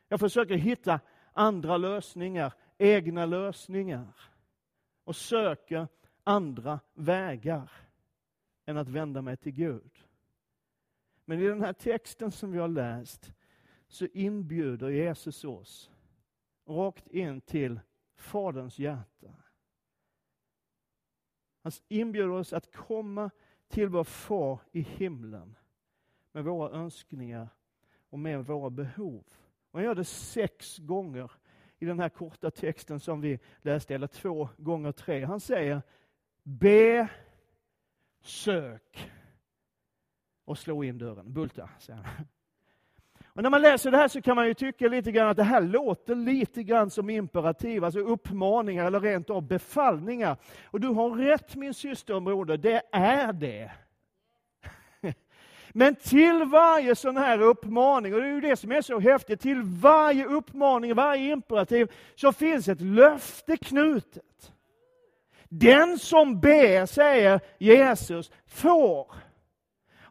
Jag 0.08 0.20
försöker 0.20 0.56
hitta 0.56 1.00
andra 1.34 1.78
lösningar, 1.78 2.54
egna 2.78 3.26
lösningar 3.26 4.14
och 5.04 5.16
söker 5.16 5.88
andra 6.24 6.80
vägar 6.94 7.72
än 8.66 8.78
att 8.78 8.90
vända 8.90 9.22
mig 9.22 9.38
till 9.38 9.52
Gud. 9.52 9.92
Men 11.26 11.40
i 11.40 11.48
den 11.48 11.62
här 11.62 11.74
texten 11.74 12.32
som 12.32 12.52
vi 12.52 12.58
har 12.58 12.68
läst 12.68 13.34
så 13.90 14.08
inbjuder 14.14 14.90
Jesus 14.90 15.44
oss 15.44 15.92
rakt 16.66 17.08
in 17.08 17.42
till 17.42 17.80
Faderns 18.16 18.80
hjärta. 18.80 19.34
Han 21.62 21.72
inbjuder 21.88 22.30
oss 22.30 22.54
att 22.54 22.76
komma 22.76 23.30
till 23.68 23.90
vår 23.90 24.04
far 24.04 24.60
i 24.72 24.82
himlen 24.82 25.56
med 26.32 26.44
våra 26.44 26.72
önskningar 26.72 27.50
och 28.10 28.20
med 28.20 28.46
våra 28.46 28.70
behov. 28.70 29.24
Och 29.72 29.80
han 29.80 29.84
gör 29.84 29.96
det 29.96 30.06
sex 30.06 30.78
gånger 30.78 31.32
i 31.80 31.86
den 31.86 32.00
här 32.00 32.10
korta 32.10 32.52
texten 32.52 33.00
som 33.00 33.22
vi 33.22 33.40
läste, 33.62 33.96
eller 33.96 34.08
två 34.08 34.50
gånger 34.58 34.92
tre. 34.92 35.26
Han 35.26 35.40
säger 35.40 35.82
be, 36.44 37.10
sök 38.22 39.12
och 40.46 40.58
slå 40.58 40.84
in 40.84 40.98
dörren. 40.98 41.34
Bulta, 41.34 41.70
säger 41.80 42.02
han. 42.02 42.28
Men 43.40 43.44
när 43.44 43.50
man 43.50 43.62
läser 43.62 43.92
det 43.92 43.98
här 43.98 44.08
så 44.08 44.22
kan 44.22 44.36
man 44.36 44.48
ju 44.48 44.54
tycka 44.54 44.88
lite 44.88 45.12
grann 45.12 45.30
att 45.30 45.38
det 45.38 45.44
här 45.44 45.62
låter 45.62 46.16
lite 46.16 46.64
grann 46.64 46.90
som 46.90 47.10
imperativ, 47.10 47.84
alltså 47.84 48.00
uppmaningar 48.00 48.86
eller 48.86 49.00
rent 49.00 49.30
av 49.30 49.48
befallningar. 49.48 50.38
Och 50.66 50.80
du 50.80 50.88
har 50.88 51.10
rätt 51.10 51.56
min 51.56 51.74
syster 51.74 52.14
och 52.14 52.22
broder, 52.22 52.58
det 52.58 52.82
är 52.92 53.34
det. 53.34 53.72
Men 55.70 55.96
till 55.96 56.44
varje 56.44 56.96
sån 56.96 57.18
här 57.18 57.42
uppmaning, 57.42 58.14
och 58.14 58.22
det 58.22 58.28
är 58.28 58.32
ju 58.32 58.42
det 58.42 58.56
som 58.56 58.72
är 58.72 58.82
så 58.82 59.00
häftigt, 59.00 59.42
till 59.42 59.62
varje 59.62 60.26
uppmaning, 60.26 60.96
varje 60.96 61.32
imperativ, 61.32 61.92
så 62.16 62.32
finns 62.32 62.68
ett 62.68 62.82
löfte 62.82 63.58
knutet. 63.58 64.52
Den 65.50 66.00
som 66.00 66.40
ber, 66.40 66.86
säger 66.86 67.40
Jesus, 67.58 68.32
får. 68.48 69.29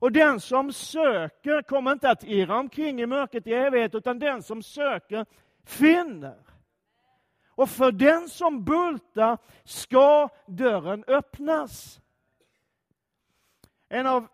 Och 0.01 0.13
den 0.13 0.41
som 0.41 0.73
söker 0.73 1.63
kommer 1.63 1.93
inte 1.93 2.11
att 2.11 2.25
irra 2.25 2.59
omkring 2.59 3.01
i 3.01 3.07
mörkret 3.07 3.47
i 3.47 3.53
evighet, 3.53 3.95
utan 3.95 4.19
den 4.19 4.43
som 4.43 4.63
söker 4.63 5.27
finner. 5.65 6.37
Och 7.49 7.71
för 7.71 7.93
den 7.93 8.29
som 8.29 8.65
bultar 8.65 9.39
ska 9.65 10.29
dörren 10.47 11.05
öppnas. 11.07 12.01
En 13.89 14.07
av 14.07 14.27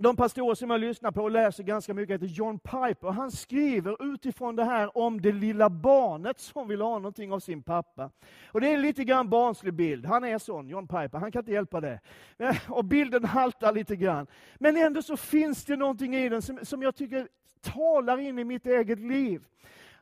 de 0.00 0.16
pastorer 0.16 0.54
som 0.54 0.70
jag 0.70 0.80
lyssnar 0.80 1.10
på 1.10 1.22
och 1.22 1.30
läser 1.30 1.62
ganska 1.62 1.94
mycket 1.94 2.14
heter 2.14 2.26
John 2.26 2.58
Piper. 2.58 3.10
Han 3.10 3.30
skriver 3.30 4.14
utifrån 4.14 4.56
det 4.56 4.64
här 4.64 4.98
om 4.98 5.20
det 5.20 5.32
lilla 5.32 5.70
barnet 5.70 6.40
som 6.40 6.68
vill 6.68 6.80
ha 6.80 6.98
någonting 6.98 7.32
av 7.32 7.40
sin 7.40 7.62
pappa. 7.62 8.10
Och 8.46 8.60
Det 8.60 8.68
är 8.68 8.74
en 8.74 8.82
lite 8.82 9.04
grann 9.04 9.28
barnslig 9.28 9.74
bild. 9.74 10.06
Han 10.06 10.24
är 10.24 10.38
sån, 10.38 10.68
John 10.68 10.88
Piper. 10.88 11.18
Han 11.18 11.32
kan 11.32 11.40
inte 11.40 11.52
hjälpa 11.52 11.80
det. 11.80 12.00
Eh, 12.38 12.56
och 12.68 12.84
bilden 12.84 13.24
haltar 13.24 13.72
lite 13.72 13.96
grann. 13.96 14.26
Men 14.56 14.76
ändå 14.76 15.02
så 15.02 15.16
finns 15.16 15.64
det 15.64 15.76
någonting 15.76 16.14
i 16.16 16.28
den 16.28 16.42
som, 16.42 16.58
som 16.62 16.82
jag 16.82 16.94
tycker 16.94 17.28
talar 17.60 18.18
in 18.18 18.38
i 18.38 18.44
mitt 18.44 18.66
eget 18.66 18.98
liv. 18.98 19.44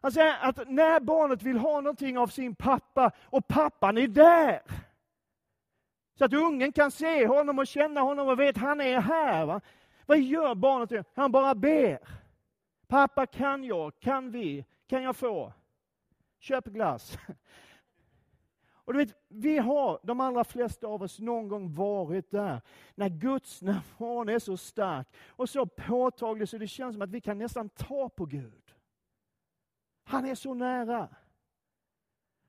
Han 0.01 0.13
säger 0.13 0.37
att 0.41 0.69
när 0.69 1.01
barnet 1.01 1.43
vill 1.43 1.57
ha 1.57 1.81
någonting 1.81 2.19
av 2.19 2.27
sin 2.27 2.55
pappa 2.55 3.11
och 3.25 3.49
pappan 3.49 3.99
är 3.99 4.09
där, 4.09 4.61
så 6.19 6.25
att 6.25 6.33
ungen 6.33 6.73
kan 6.73 6.91
se 6.91 7.27
honom 7.27 7.59
och 7.59 7.67
känna 7.67 8.01
honom 8.01 8.29
och 8.29 8.41
vet 8.41 8.57
att 8.57 8.63
han 8.63 8.81
är 8.81 9.01
här. 9.01 9.47
Va? 9.47 9.61
Vad 10.07 10.21
gör 10.21 10.55
barnet? 10.55 11.07
Han 11.15 11.33
bara 11.33 11.55
ber. 11.55 11.99
Pappa, 12.87 13.27
kan 13.27 13.65
jag? 13.65 14.01
Kan 14.01 14.31
vi? 14.31 14.65
Kan 14.87 15.03
jag 15.03 15.17
få? 15.17 15.53
Köp 16.39 16.65
glass. 16.65 17.19
Och 18.87 18.93
du 18.93 18.99
vet, 18.99 19.15
vi 19.29 19.59
har, 19.59 20.01
de 20.03 20.21
allra 20.21 20.45
flesta 20.45 20.87
av 20.87 21.03
oss, 21.03 21.19
någon 21.19 21.49
gång 21.49 21.73
varit 21.73 22.31
där, 22.31 22.61
när 22.95 23.09
Guds 23.09 23.63
närvaro 23.63 24.31
är 24.31 24.39
så 24.39 24.57
stark 24.57 25.09
och 25.29 25.49
så 25.49 25.67
påtaglig 25.67 26.49
så 26.49 26.59
det 26.59 26.69
känns 26.69 26.95
som 26.95 27.03
att 27.03 27.11
vi 27.11 27.21
kan 27.21 27.39
nästan 27.39 27.69
ta 27.69 28.09
på 28.09 28.27
Gud. 28.27 28.75
Han 30.05 30.27
är 30.27 30.35
så 30.35 30.55
nära. 30.55 31.09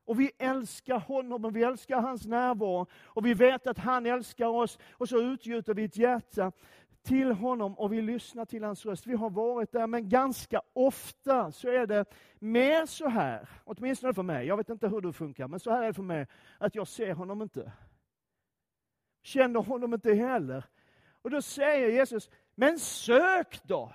Och 0.05 0.19
vi 0.19 0.31
älskar 0.37 0.99
honom 0.99 1.45
och 1.45 1.55
vi 1.55 1.63
älskar 1.63 2.01
hans 2.01 2.25
närvaro. 2.25 2.87
Och 3.03 3.25
vi 3.25 3.33
vet 3.33 3.67
att 3.67 3.77
han 3.77 4.05
älskar 4.05 4.47
oss. 4.47 4.79
Och 4.91 5.09
så 5.09 5.21
utgjuter 5.21 5.73
vi 5.73 5.83
ett 5.83 5.97
hjärta 5.97 6.51
till 7.07 7.31
honom 7.31 7.73
och 7.73 7.93
vi 7.93 8.01
lyssnar 8.01 8.45
till 8.45 8.63
hans 8.63 8.85
röst. 8.85 9.07
Vi 9.07 9.15
har 9.15 9.29
varit 9.29 9.71
där, 9.71 9.87
men 9.87 10.09
ganska 10.09 10.61
ofta 10.73 11.51
så 11.51 11.69
är 11.69 11.87
det 11.87 12.05
mer 12.39 12.85
så 12.85 13.07
här, 13.07 13.49
åtminstone 13.63 14.13
för 14.13 14.23
mig, 14.23 14.47
jag 14.47 14.57
vet 14.57 14.69
inte 14.69 14.87
hur 14.87 15.01
det 15.01 15.13
funkar, 15.13 15.47
men 15.47 15.59
så 15.59 15.71
här 15.71 15.83
är 15.83 15.87
det 15.87 15.93
för 15.93 16.03
mig, 16.03 16.27
att 16.57 16.75
jag 16.75 16.87
ser 16.87 17.13
honom 17.13 17.41
inte. 17.41 17.71
Känner 19.23 19.59
honom 19.59 19.93
inte 19.93 20.13
heller. 20.13 20.65
Och 21.21 21.29
då 21.29 21.41
säger 21.41 21.89
Jesus, 21.89 22.29
men 22.55 22.79
sök 22.79 23.59
då! 23.63 23.93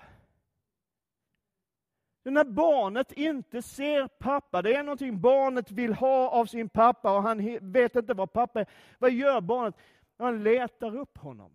När 2.25 2.45
barnet 2.45 3.13
inte 3.13 3.63
ser 3.63 4.09
pappa, 4.09 4.63
det 4.63 4.75
är 4.75 4.83
någonting 4.83 5.21
barnet 5.21 5.71
vill 5.71 5.95
ha 5.95 6.31
av 6.31 6.47
sin 6.47 6.69
pappa 6.69 7.17
och 7.17 7.23
han 7.23 7.59
vet 7.73 7.97
inte 7.97 8.15
vad 8.15 8.33
pappa 8.33 8.61
är. 8.61 8.67
Vad 8.99 9.11
gör 9.11 9.41
barnet? 9.41 9.77
Han 10.19 10.43
letar 10.43 10.97
upp 10.97 11.19
honom. 11.19 11.53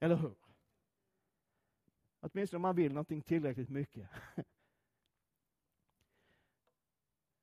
Eller 0.00 0.16
hur? 0.16 0.34
Åtminstone 2.20 2.56
om 2.56 2.62
man 2.62 2.76
vill 2.76 2.92
någonting 2.92 3.22
tillräckligt 3.22 3.70
mycket. 3.70 4.08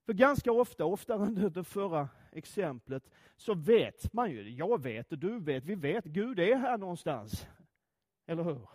För 0.05 0.13
ganska 0.13 0.51
ofta, 0.51 0.85
oftare 0.85 1.25
än 1.25 1.51
det 1.51 1.63
förra 1.63 2.09
exemplet, 2.31 3.09
så 3.35 3.53
vet 3.53 4.13
man 4.13 4.31
ju, 4.31 4.49
jag 4.49 4.81
vet 4.81 5.11
och 5.11 5.17
du 5.17 5.39
vet, 5.39 5.63
vi 5.63 5.75
vet, 5.75 6.05
Gud 6.05 6.39
är 6.39 6.55
här 6.55 6.77
någonstans. 6.77 7.47
Eller 8.25 8.43
hur? 8.43 8.69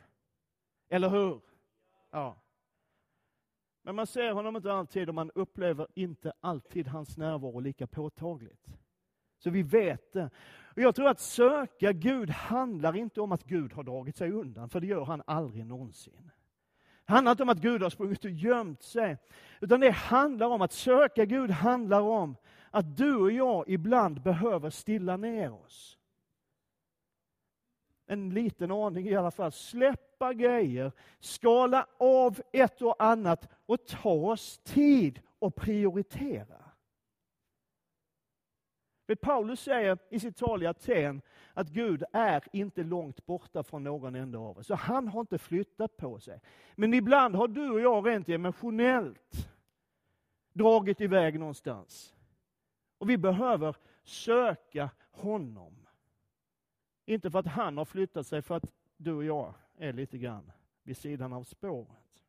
Eller 0.89 1.09
hur? 1.09 1.41
Ja. 2.11 2.43
Men 3.83 3.95
man 3.95 4.07
ser 4.07 4.33
honom 4.33 4.57
inte 4.57 4.73
alltid 4.73 5.09
och 5.09 5.15
man 5.15 5.31
upplever 5.31 5.87
inte 5.95 6.33
alltid 6.41 6.87
hans 6.87 7.17
närvaro 7.17 7.61
lika 7.61 7.87
påtagligt. 7.87 8.82
Så 9.43 9.51
vi 9.51 9.63
vet 9.63 10.13
det. 10.13 10.31
Och 10.77 10.83
jag 10.83 10.95
tror 10.95 11.09
att 11.09 11.21
söka 11.21 11.93
Gud 11.93 12.31
handlar 12.31 12.97
inte 12.97 13.21
om 13.21 13.33
att 13.33 13.45
Gud 13.45 13.73
har 13.73 13.83
dragit 13.83 14.17
sig 14.17 14.31
undan, 14.31 14.69
för 14.69 14.81
det 14.81 14.87
gör 14.87 15.05
han 15.05 15.23
aldrig 15.27 15.67
någonsin. 15.67 16.31
Det 17.07 17.13
handlar 17.13 17.33
inte 17.33 17.43
om 17.43 17.49
att 17.49 17.59
Gud 17.59 17.83
har 17.83 17.91
sprungit 17.91 18.25
och 18.25 18.31
gömt 18.31 18.83
sig, 18.83 19.17
utan 19.61 19.81
det 19.81 19.91
handlar 19.91 20.47
om 20.47 20.63
att 20.63 20.73
söka 20.73 21.25
Gud 21.25 21.51
handlar 21.51 22.01
om 22.01 22.37
att 22.71 22.97
du 22.97 23.17
och 23.17 23.33
jag 23.33 23.69
ibland 23.69 24.23
behöver 24.23 24.71
stilla 24.71 25.17
ner 25.17 25.53
oss. 25.53 25.99
En 28.07 28.31
liten 28.31 28.71
aning 28.71 29.09
i 29.09 29.17
alla 29.17 29.31
fall. 29.31 29.53
Släppa 29.53 30.35
grejer, 30.35 30.93
skala 31.21 31.87
av 31.99 32.41
ett 32.53 32.83
och 32.83 33.03
annat 33.03 33.49
och 33.67 33.87
ta 33.87 34.11
oss 34.11 34.59
tid 34.59 35.21
och 35.39 35.55
prioritera. 35.55 36.72
Paulus 39.16 39.61
säger 39.61 39.99
i 40.11 40.21
sitt 40.21 40.37
tal 40.37 40.62
i 40.62 40.66
Aten 40.66 41.23
att 41.54 41.69
Gud 41.69 42.04
är 42.12 42.45
inte 42.52 42.83
långt 42.83 43.26
borta 43.26 43.62
från 43.62 43.85
någon 43.85 44.14
enda 44.14 44.38
av 44.38 44.59
oss. 44.59 44.66
Så 44.66 44.75
han 44.75 45.09
har 45.09 45.21
inte 45.21 45.38
flyttat 45.38 45.97
på 45.97 46.21
sig. 46.21 46.40
Men 46.75 46.95
ibland 46.95 47.35
har 47.35 47.49
du 47.49 47.71
och 47.71 47.81
jag 47.81 48.09
rent 48.09 48.28
emotionellt 48.28 49.49
dragit 50.52 51.00
iväg 51.00 51.38
någonstans. 51.38 52.14
Och 52.99 53.11
vi 53.11 53.16
behöver 53.19 53.76
söka 54.04 54.90
honom. 55.11 55.87
Inte 57.07 57.31
för 57.31 57.38
att 57.38 57.47
han 57.47 57.78
har 57.78 57.85
flyttat 57.85 58.26
sig, 58.26 58.42
för 58.42 58.57
att 58.57 58.64
du 58.97 59.12
och 59.12 59.25
jag 59.25 59.54
är 59.76 59.92
lite 59.92 60.19
grann 60.19 60.52
vid 60.83 60.97
sidan 60.97 61.33
av 61.33 61.45
spåret. 61.45 62.25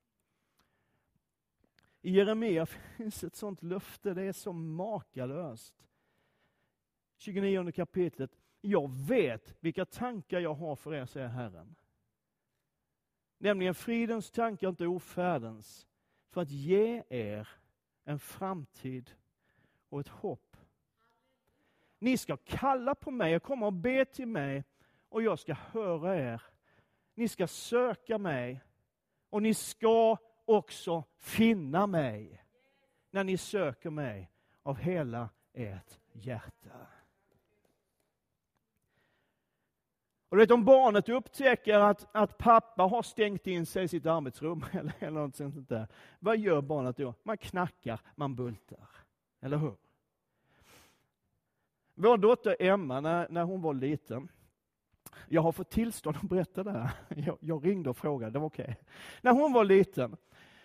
I 2.01 2.11
Jeremia 2.11 2.65
finns 2.97 3.23
ett 3.23 3.35
sånt 3.35 3.63
löfte, 3.63 4.13
det 4.13 4.23
är 4.23 4.31
så 4.31 4.53
makalöst. 4.53 5.73
29 7.23 7.71
kapitlet. 7.71 8.31
Jag 8.61 8.91
vet 9.07 9.55
vilka 9.59 9.85
tankar 9.85 10.39
jag 10.39 10.53
har 10.53 10.75
för 10.75 10.93
er, 10.93 11.05
säger 11.05 11.27
Herren. 11.27 11.75
Nämligen 13.37 13.75
fridens 13.75 14.31
tankar, 14.31 14.69
inte 14.69 14.87
ofärdens, 14.87 15.87
för 16.29 16.41
att 16.41 16.49
ge 16.49 17.03
er 17.09 17.47
en 18.03 18.19
framtid 18.19 19.11
och 19.89 19.99
ett 19.99 20.07
hopp. 20.07 20.57
Ni 21.99 22.17
ska 22.17 22.37
kalla 22.37 22.95
på 22.95 23.11
mig, 23.11 23.31
jag 23.31 23.43
kommer 23.43 23.65
och 23.65 23.73
be 23.73 24.05
till 24.05 24.27
mig 24.27 24.63
och 25.09 25.23
jag 25.23 25.39
ska 25.39 25.53
höra 25.53 26.17
er. 26.17 26.41
Ni 27.13 27.27
ska 27.27 27.47
söka 27.47 28.17
mig 28.17 28.61
och 29.29 29.41
ni 29.41 29.53
ska 29.53 30.17
också 30.45 31.03
finna 31.17 31.87
mig 31.87 32.43
när 33.11 33.23
ni 33.23 33.37
söker 33.37 33.89
mig 33.89 34.31
av 34.63 34.77
hela 34.77 35.29
ert 35.53 35.99
hjärta. 36.11 36.87
Och 40.33 40.37
du 40.37 40.43
vet, 40.43 40.51
om 40.51 40.65
barnet 40.65 41.09
upptäcker 41.09 41.79
att, 41.79 42.07
att 42.11 42.37
pappa 42.37 42.83
har 42.83 43.01
stängt 43.01 43.47
in 43.47 43.65
sig 43.65 43.83
i 43.83 43.87
sitt 43.87 44.05
arbetsrum, 44.05 44.65
eller, 44.71 44.93
eller 44.99 45.21
något 45.21 45.35
sånt 45.35 45.69
där, 45.69 45.87
vad 46.19 46.37
gör 46.37 46.61
barnet 46.61 46.97
då? 46.97 47.13
Man 47.23 47.37
knackar, 47.37 47.99
man 48.15 48.35
bultar. 48.35 48.87
Eller 49.41 49.57
hur? 49.57 49.75
Vår 51.95 52.17
dotter 52.17 52.55
Emma, 52.59 53.01
när, 53.01 53.27
när 53.29 53.43
hon 53.43 53.61
var 53.61 53.73
liten, 53.73 54.27
jag 55.27 55.41
har 55.41 55.51
fått 55.51 55.69
tillstånd 55.69 56.17
att 56.17 56.29
berätta 56.29 56.63
det 56.63 56.71
här. 56.71 56.91
Jag, 57.15 57.37
jag 57.39 57.65
ringde 57.65 57.89
och 57.89 57.97
frågade, 57.97 58.31
det 58.31 58.39
var 58.39 58.47
okej. 58.47 58.63
Okay. 58.63 58.75
När 59.21 59.31
hon 59.31 59.53
var 59.53 59.63
liten 59.63 60.17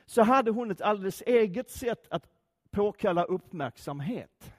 så 0.07 0.23
hade 0.23 0.51
hon 0.51 0.71
ett 0.71 0.81
alldeles 0.81 1.23
eget 1.27 1.71
sätt 1.71 2.07
att 2.11 2.29
påkalla 2.71 3.25
uppmärksamhet. 3.25 4.53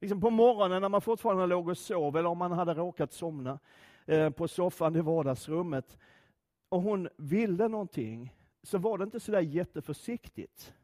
Liksom 0.00 0.20
på 0.20 0.30
morgonen 0.30 0.82
när 0.82 0.88
man 0.88 1.00
fortfarande 1.00 1.46
låg 1.46 1.68
och 1.68 1.78
sov, 1.78 2.16
eller 2.16 2.28
om 2.28 2.38
man 2.38 2.52
hade 2.52 2.74
råkat 2.74 3.12
somna, 3.12 3.58
Eh, 4.08 4.30
på 4.30 4.48
soffan 4.48 4.96
i 4.96 5.00
vardagsrummet 5.00 5.98
och 6.68 6.82
hon 6.82 7.08
ville 7.16 7.68
någonting, 7.68 8.34
så 8.62 8.78
var 8.78 8.98
det 8.98 9.04
inte 9.04 9.20
så 9.20 9.32
där 9.32 9.40
jätteförsiktigt. 9.40 10.74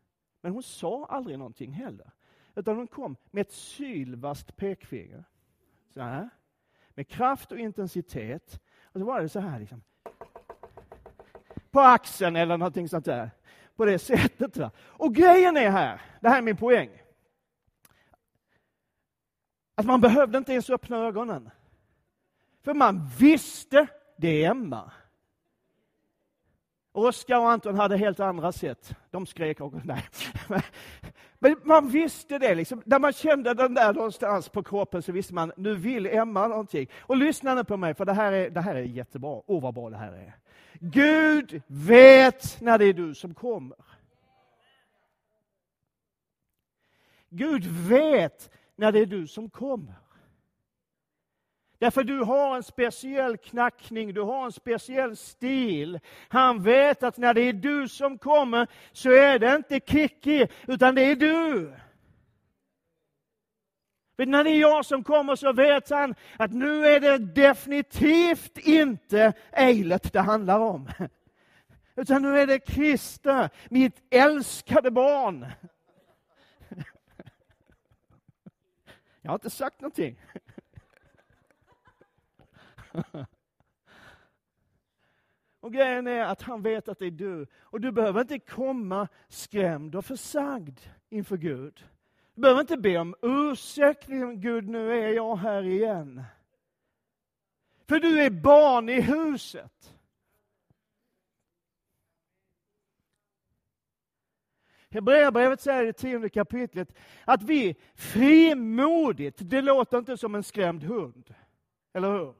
Men 0.40 0.52
hon 0.52 0.62
sa 0.62 1.06
aldrig 1.06 1.38
någonting 1.38 1.72
heller. 1.72 2.10
Utan 2.54 2.76
hon 2.76 2.86
kom 2.86 3.16
med 3.30 3.40
ett 3.40 3.52
sylvast 3.52 4.56
pekfinger. 4.56 5.24
Så 5.94 6.00
här. 6.00 6.28
Med 6.88 7.08
kraft 7.08 7.52
och 7.52 7.58
intensitet. 7.58 8.60
Och 8.82 9.00
så 9.00 9.06
var 9.06 9.20
det 9.20 9.28
så 9.28 9.40
här 9.40 9.58
liksom. 9.58 9.82
På 11.70 11.80
axeln 11.80 12.36
eller 12.36 12.56
någonting 12.56 12.88
sånt 12.88 13.04
där. 13.04 13.30
På 13.76 13.84
det 13.84 13.98
sättet. 14.12 14.56
Va? 14.56 14.70
Och 14.78 15.14
grejen 15.14 15.56
är 15.56 15.70
här, 15.70 16.00
det 16.20 16.28
här 16.28 16.38
är 16.38 16.42
min 16.42 16.56
poäng. 16.56 16.90
Att 19.74 19.86
man 19.86 20.00
behövde 20.00 20.38
inte 20.38 20.52
ens 20.52 20.70
öppna 20.70 20.96
ögonen. 20.96 21.50
För 22.62 22.74
man 22.74 23.08
visste, 23.18 23.86
det 24.16 24.44
är 24.44 24.50
Emma. 24.50 24.90
Oskar 26.92 27.38
och 27.38 27.50
Anton 27.50 27.74
hade 27.74 27.96
helt 27.96 28.20
andra 28.20 28.52
sätt. 28.52 28.96
De 29.10 29.26
skrek 29.26 29.60
och 29.60 29.72
nej. 29.84 30.04
Men 31.38 31.56
man 31.64 31.88
visste 31.88 32.38
det, 32.38 32.54
liksom. 32.54 32.82
när 32.86 32.98
man 32.98 33.12
kände 33.12 33.54
den 33.54 33.74
där 33.74 33.94
någonstans 33.94 34.48
på 34.48 34.62
kroppen 34.62 35.02
så 35.02 35.12
visste 35.12 35.34
man, 35.34 35.52
nu 35.56 35.74
vill 35.74 36.06
Emma 36.06 36.48
någonting. 36.48 36.88
Och 37.00 37.16
lyssna 37.16 37.54
nu 37.54 37.64
på 37.64 37.76
mig, 37.76 37.94
för 37.94 38.04
det 38.04 38.12
här 38.12 38.32
är, 38.32 38.50
det 38.50 38.60
här 38.60 38.74
är 38.74 38.82
jättebra. 38.82 39.30
Åh, 39.46 39.58
oh, 39.58 39.62
vad 39.62 39.74
bra 39.74 39.90
det 39.90 39.96
här 39.96 40.12
är. 40.12 40.34
Gud 40.80 41.62
vet 41.66 42.60
när 42.60 42.78
det 42.78 42.84
är 42.84 42.92
du 42.92 43.14
som 43.14 43.34
kommer. 43.34 43.78
Gud 47.28 47.64
vet 47.64 48.50
när 48.76 48.92
det 48.92 48.98
är 48.98 49.06
du 49.06 49.26
som 49.26 49.50
kommer. 49.50 49.94
Därför 51.78 52.04
du 52.04 52.18
har 52.18 52.56
en 52.56 52.62
speciell 52.62 53.36
knackning, 53.36 54.14
du 54.14 54.20
har 54.20 54.44
en 54.44 54.52
speciell 54.52 55.16
stil. 55.16 56.00
Han 56.28 56.62
vet 56.62 57.02
att 57.02 57.16
när 57.16 57.34
det 57.34 57.40
är 57.40 57.52
du 57.52 57.88
som 57.88 58.18
kommer 58.18 58.66
så 58.92 59.10
är 59.10 59.38
det 59.38 59.54
inte 59.54 59.80
Kiki, 59.86 60.46
utan 60.66 60.94
det 60.94 61.02
är 61.02 61.16
du. 61.16 61.72
Men 64.16 64.30
när 64.30 64.44
det 64.44 64.50
är 64.50 64.60
jag 64.60 64.84
som 64.84 65.04
kommer 65.04 65.36
så 65.36 65.52
vet 65.52 65.90
han 65.90 66.14
att 66.38 66.52
nu 66.52 66.86
är 66.86 67.00
det 67.00 67.18
definitivt 67.18 68.58
inte 68.58 69.32
Eilert 69.52 70.12
det 70.12 70.20
handlar 70.20 70.58
om. 70.58 70.90
Utan 71.96 72.22
nu 72.22 72.38
är 72.38 72.46
det 72.46 72.58
Krista, 72.58 73.50
mitt 73.70 73.96
älskade 74.10 74.90
barn. 74.90 75.46
Jag 79.24 79.30
har 79.30 79.34
inte 79.34 79.50
sagt 79.50 79.80
någonting. 79.80 80.20
Och 85.60 85.72
grejen 85.72 86.06
är 86.06 86.22
att 86.22 86.42
han 86.42 86.62
vet 86.62 86.88
att 86.88 86.98
det 86.98 87.06
är 87.06 87.10
du. 87.10 87.46
Och 87.60 87.80
du 87.80 87.92
behöver 87.92 88.20
inte 88.20 88.38
komma 88.38 89.08
skrämd 89.28 89.94
och 89.94 90.04
försagd 90.04 90.78
inför 91.08 91.36
Gud. 91.36 91.84
Du 92.34 92.40
behöver 92.40 92.60
inte 92.60 92.76
be 92.76 92.98
om 92.98 93.14
ursäkt, 93.22 94.06
Gud 94.34 94.68
nu 94.68 94.92
är 94.92 95.08
jag 95.08 95.36
här 95.36 95.62
igen. 95.62 96.22
För 97.88 98.00
du 98.00 98.22
är 98.22 98.30
barn 98.30 98.88
i 98.88 99.00
huset. 99.00 99.93
Hebreerbrevet 104.94 105.60
säger 105.60 105.86
i 105.86 105.92
tionde 105.92 106.28
kapitlet 106.28 106.92
att 107.24 107.42
vi 107.42 107.76
frimodigt, 107.94 109.36
det 109.38 109.62
låter 109.62 109.98
inte 109.98 110.16
som 110.16 110.34
en 110.34 110.42
skrämd 110.42 110.82
hund, 110.82 111.34
eller 111.92 112.12
hur? 112.12 112.34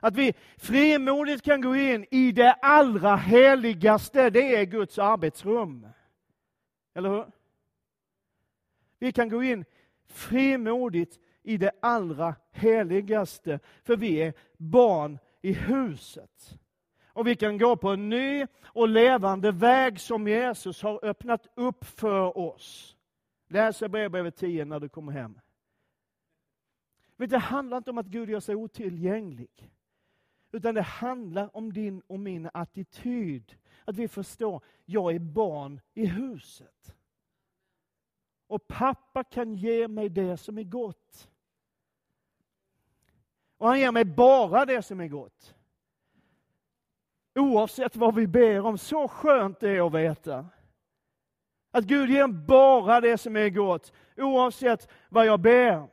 Att 0.00 0.16
vi 0.16 0.34
frimodigt 0.56 1.42
kan 1.42 1.60
gå 1.60 1.76
in 1.76 2.06
i 2.10 2.32
det 2.32 2.52
allra 2.52 3.16
heligaste, 3.16 4.30
det 4.30 4.56
är 4.56 4.64
Guds 4.64 4.98
arbetsrum. 4.98 5.86
Eller 6.94 7.08
hur? 7.08 7.26
Vi 8.98 9.12
kan 9.12 9.28
gå 9.28 9.42
in 9.42 9.64
frimodigt 10.06 11.18
i 11.42 11.56
det 11.56 11.72
allra 11.80 12.34
heligaste, 12.50 13.60
för 13.82 13.96
vi 13.96 14.22
är 14.22 14.34
barn 14.56 15.18
i 15.42 15.52
huset. 15.52 16.58
Och 17.14 17.26
vi 17.26 17.36
kan 17.36 17.58
gå 17.58 17.76
på 17.76 17.88
en 17.88 18.08
ny 18.08 18.46
och 18.64 18.88
levande 18.88 19.52
väg 19.52 20.00
som 20.00 20.28
Jesus 20.28 20.82
har 20.82 21.04
öppnat 21.04 21.46
upp 21.54 21.84
för 21.84 22.38
oss. 22.38 22.96
Läs 23.48 23.80
Hebreerbrevet 23.80 24.36
10 24.36 24.64
när 24.64 24.80
du 24.80 24.88
kommer 24.88 25.12
hem. 25.12 25.40
det 27.16 27.38
handlar 27.38 27.76
inte 27.76 27.90
om 27.90 27.98
att 27.98 28.06
Gud 28.06 28.30
gör 28.30 28.40
sig 28.40 28.54
otillgänglig. 28.54 29.70
Utan 30.52 30.74
det 30.74 30.82
handlar 30.82 31.56
om 31.56 31.72
din 31.72 32.00
och 32.06 32.20
min 32.20 32.50
attityd. 32.54 33.56
Att 33.84 33.96
vi 33.96 34.08
förstår, 34.08 34.64
jag 34.84 35.14
är 35.14 35.18
barn 35.18 35.80
i 35.94 36.06
huset. 36.06 36.96
Och 38.46 38.66
pappa 38.66 39.24
kan 39.24 39.54
ge 39.54 39.88
mig 39.88 40.08
det 40.08 40.36
som 40.36 40.58
är 40.58 40.62
gott. 40.62 41.30
Och 43.58 43.68
han 43.68 43.80
ger 43.80 43.92
mig 43.92 44.04
bara 44.04 44.64
det 44.64 44.82
som 44.82 45.00
är 45.00 45.08
gott. 45.08 45.53
Oavsett 47.34 47.96
vad 47.96 48.14
vi 48.14 48.26
ber 48.26 48.66
om. 48.66 48.78
Så 48.78 49.08
skönt 49.08 49.60
det 49.60 49.70
är 49.70 49.86
att 49.86 49.94
veta. 49.94 50.46
Att 51.70 51.84
Gud 51.84 52.10
ger 52.10 52.26
bara 52.26 53.00
det 53.00 53.18
som 53.18 53.36
är 53.36 53.48
gott, 53.48 53.92
oavsett 54.16 54.88
vad 55.08 55.26
jag 55.26 55.40
ber. 55.40 55.88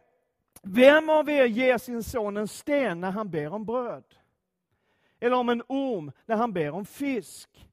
Vem 0.63 1.09
av 1.09 1.29
er 1.29 1.45
ger 1.45 1.77
sin 1.77 2.03
son 2.03 2.37
en 2.37 2.47
sten 2.47 3.01
när 3.01 3.11
han 3.11 3.29
ber 3.29 3.53
om 3.53 3.65
bröd? 3.65 4.03
Eller 5.19 5.35
om 5.35 5.49
en 5.49 5.63
orm 5.67 6.11
när 6.25 6.35
han 6.35 6.53
ber 6.53 6.71
om 6.71 6.85
fisk? 6.85 7.69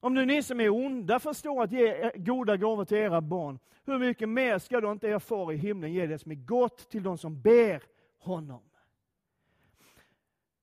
Om 0.00 0.14
nu 0.14 0.26
ni 0.26 0.42
som 0.42 0.60
är 0.60 0.68
onda 0.68 1.18
förstår 1.18 1.62
att 1.62 1.72
ge 1.72 2.12
goda 2.14 2.56
gåvor 2.56 2.84
till 2.84 2.96
era 2.96 3.20
barn, 3.20 3.58
hur 3.84 3.98
mycket 3.98 4.28
mer 4.28 4.58
ska 4.58 4.80
då 4.80 4.92
inte 4.92 5.08
er 5.08 5.18
far 5.18 5.52
i 5.52 5.56
himlen 5.56 5.92
ge 5.92 6.06
det 6.06 6.18
som 6.18 6.30
är 6.30 6.36
gott 6.36 6.90
till 6.90 7.02
de 7.02 7.18
som 7.18 7.40
ber 7.40 7.82
honom? 8.18 8.62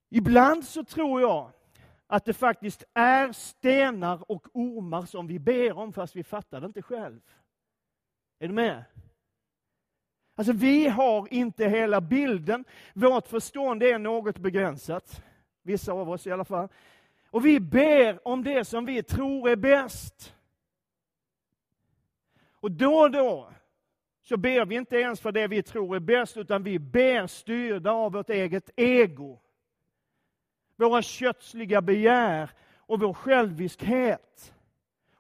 Ibland 0.10 0.66
så 0.66 0.84
tror 0.84 1.22
jag 1.22 1.52
att 2.08 2.26
det 2.26 2.34
faktiskt 2.34 2.84
är 2.94 3.32
stenar 3.32 4.32
och 4.32 4.48
ormar 4.54 5.06
som 5.06 5.28
vi 5.28 5.40
ber 5.40 5.78
om, 5.78 5.94
fast 5.94 6.16
vi 6.16 6.24
fattar 6.24 6.62
det 6.62 6.68
inte 6.68 6.82
själv. 6.82 7.20
Är 8.40 8.48
du 8.48 8.54
med? 8.54 8.84
Alltså 10.36 10.54
vi 10.54 10.88
har 10.88 11.34
inte 11.34 11.68
hela 11.68 12.02
bilden. 12.02 12.66
Vårt 12.94 13.28
förstånd 13.28 13.84
är 13.84 14.00
något 14.00 14.38
begränsat. 14.38 15.24
Vissa 15.64 15.92
av 15.92 16.10
oss 16.10 16.28
i 16.28 16.32
alla 16.32 16.46
fall. 16.46 16.70
Och 17.30 17.46
vi 17.46 17.60
ber 17.60 18.28
om 18.28 18.44
det 18.44 18.66
som 18.66 18.86
vi 18.86 19.04
tror 19.04 19.50
är 19.50 19.56
bäst. 19.56 20.36
Och 22.52 22.72
då 22.72 22.94
och 22.94 23.12
då 23.12 23.50
så 24.22 24.38
ber 24.38 24.66
vi 24.66 24.76
inte 24.76 24.96
ens 24.96 25.20
för 25.20 25.32
det 25.32 25.48
vi 25.48 25.64
tror 25.64 25.96
är 25.96 26.00
bäst, 26.00 26.38
utan 26.38 26.64
vi 26.64 26.80
ber 26.80 27.28
styrda 27.28 27.92
av 27.92 28.12
vårt 28.12 28.30
eget 28.30 28.70
ego 28.76 29.40
våra 30.78 31.02
kötsliga 31.02 31.82
begär 31.82 32.50
och 32.78 33.00
vår 33.00 33.14
själviskhet. 33.14 34.54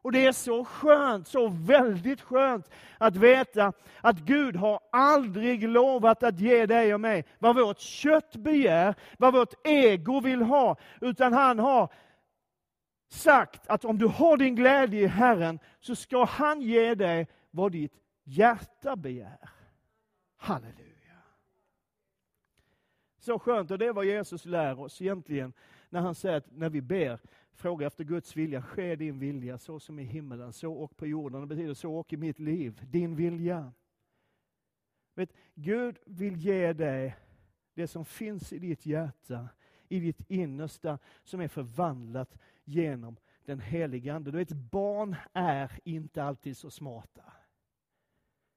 Och 0.01 0.11
det 0.11 0.25
är 0.25 0.31
så 0.31 0.65
skönt, 0.65 1.27
så 1.27 1.47
väldigt 1.47 2.21
skönt 2.21 2.69
att 2.97 3.15
veta 3.15 3.73
att 4.01 4.19
Gud 4.19 4.55
har 4.55 4.79
aldrig 4.91 5.67
lovat 5.67 6.23
att 6.23 6.39
ge 6.39 6.65
dig 6.65 6.93
och 6.93 7.01
mig 7.01 7.25
vad 7.39 7.55
vårt 7.55 7.79
kött 7.79 8.35
begär, 8.35 8.95
vad 9.17 9.33
vårt 9.33 9.53
ego 9.67 10.19
vill 10.19 10.41
ha, 10.41 10.77
utan 11.01 11.33
han 11.33 11.59
har 11.59 11.93
sagt 13.09 13.67
att 13.67 13.85
om 13.85 13.97
du 13.97 14.07
har 14.07 14.37
din 14.37 14.55
glädje 14.55 15.01
i 15.01 15.07
Herren 15.07 15.59
så 15.79 15.95
ska 15.95 16.25
han 16.25 16.61
ge 16.61 16.95
dig 16.95 17.27
vad 17.51 17.71
ditt 17.71 17.93
hjärta 18.23 18.95
begär. 18.95 19.49
Halleluja. 20.37 20.86
Så 23.27 23.39
skönt, 23.39 23.71
och 23.71 23.77
det 23.77 23.85
är 23.85 23.93
vad 23.93 24.05
Jesus 24.05 24.45
lär 24.45 24.79
oss 24.79 25.01
egentligen, 25.01 25.53
när 25.89 26.01
han 26.01 26.15
säger 26.15 26.37
att 26.37 26.51
när 26.51 26.69
vi 26.69 26.81
ber, 26.81 27.19
fråga 27.53 27.87
efter 27.87 28.03
Guds 28.03 28.35
vilja, 28.35 28.61
ske 28.61 28.95
din 28.95 29.19
vilja, 29.19 29.57
så 29.57 29.79
som 29.79 29.99
i 29.99 30.03
himmelen, 30.03 30.53
så 30.53 30.73
och 30.73 30.97
på 30.97 31.07
jorden. 31.07 31.41
Det 31.41 31.47
betyder 31.47 31.73
så 31.73 31.95
och 31.95 32.13
i 32.13 32.17
mitt 32.17 32.39
liv, 32.39 32.81
din 32.85 33.15
vilja. 33.15 33.73
Vet, 35.15 35.29
Gud 35.53 35.97
vill 36.05 36.37
ge 36.37 36.73
dig 36.73 37.15
det 37.73 37.87
som 37.87 38.05
finns 38.05 38.53
i 38.53 38.59
ditt 38.59 38.85
hjärta, 38.85 39.49
i 39.87 39.99
ditt 39.99 40.21
innersta, 40.29 40.99
som 41.23 41.41
är 41.41 41.47
förvandlat 41.47 42.37
genom 42.63 43.17
den 43.45 43.59
helige 43.59 44.13
Ande. 44.13 44.31
Du 44.31 44.37
vet, 44.37 44.51
barn 44.51 45.15
är 45.33 45.79
inte 45.83 46.23
alltid 46.23 46.57
så 46.57 46.71
smarta. 46.71 47.33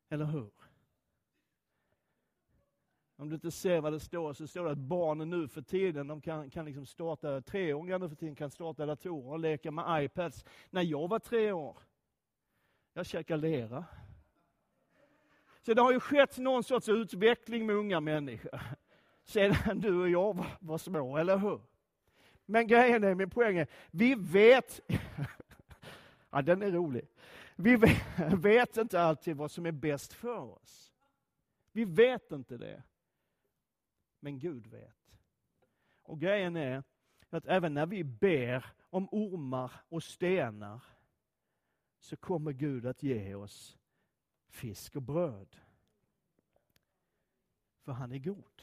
Eller 0.09 0.24
hur? 0.24 0.50
Om 3.20 3.28
du 3.28 3.35
inte 3.35 3.50
ser 3.50 3.80
vad 3.80 3.92
det 3.92 4.00
står 4.00 4.33
så 4.33 4.46
står 4.46 4.64
det 4.64 4.70
att 4.70 4.78
barnen 4.78 5.30
nu 5.30 5.48
för 5.48 5.62
tiden, 5.62 6.06
de 6.06 6.20
kan, 6.20 6.50
kan 6.50 6.64
liksom 6.64 6.87
starta, 6.87 7.40
treåringar 7.40 7.98
nu 7.98 8.09
för 8.09 8.16
tiden 8.16 8.35
kan 8.35 8.50
starta 8.50 8.87
datorer 8.87 9.33
och 9.33 9.38
leka 9.38 9.70
med 9.70 10.04
iPads. 10.04 10.44
När 10.70 10.83
jag 10.83 11.09
var 11.09 11.18
tre 11.18 11.52
år, 11.52 11.76
jag 12.92 13.06
käkade 13.06 13.40
lera. 13.42 13.85
Så 15.62 15.74
det 15.74 15.83
har 15.83 15.92
ju 15.92 16.00
skett 16.00 16.38
någon 16.38 16.64
sorts 16.64 16.88
utveckling 16.88 17.66
med 17.66 17.76
unga 17.76 18.00
människor 18.00 18.61
sedan 19.24 19.80
du 19.80 20.00
och 20.00 20.09
jag 20.09 20.37
var, 20.37 20.46
var 20.61 20.78
små, 20.78 21.16
eller 21.16 21.38
hur? 21.38 21.61
Men 22.46 22.66
grejen 22.66 23.04
är, 23.04 23.14
min 23.14 23.30
poäng 23.30 23.59
är, 23.59 23.66
vi 23.90 24.14
vet, 24.14 24.80
ja 26.30 26.42
den 26.42 26.62
är 26.62 26.70
rolig, 26.70 27.09
vi 27.56 27.76
vet, 27.76 28.02
vet 28.33 28.76
inte 28.76 29.00
alltid 29.02 29.37
vad 29.37 29.50
som 29.50 29.66
är 29.66 29.72
bäst 29.72 30.12
för 30.12 30.38
oss. 30.38 30.92
Vi 31.72 31.85
vet 31.85 32.33
inte 32.33 32.56
det 32.56 32.83
men 34.20 34.38
Gud 34.38 34.66
vet. 34.66 35.18
Och 36.02 36.20
grejen 36.20 36.56
är 36.56 36.83
att 37.30 37.46
även 37.46 37.74
när 37.74 37.87
vi 37.87 38.04
ber 38.04 38.66
om 38.90 39.09
ormar 39.12 39.72
och 39.88 40.02
stenar 40.02 40.85
så 41.98 42.16
kommer 42.16 42.52
Gud 42.52 42.87
att 42.87 43.02
ge 43.02 43.35
oss 43.35 43.78
fisk 44.48 44.96
och 44.96 45.02
bröd. 45.02 45.56
För 47.85 47.92
han 47.92 48.12
är 48.12 48.18
god. 48.18 48.62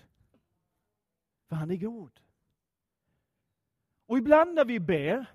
För 1.47 1.55
han 1.55 1.71
är 1.71 1.75
god. 1.75 2.19
Och 4.05 4.17
ibland 4.17 4.53
när 4.53 4.65
vi 4.65 4.79
ber, 4.79 5.25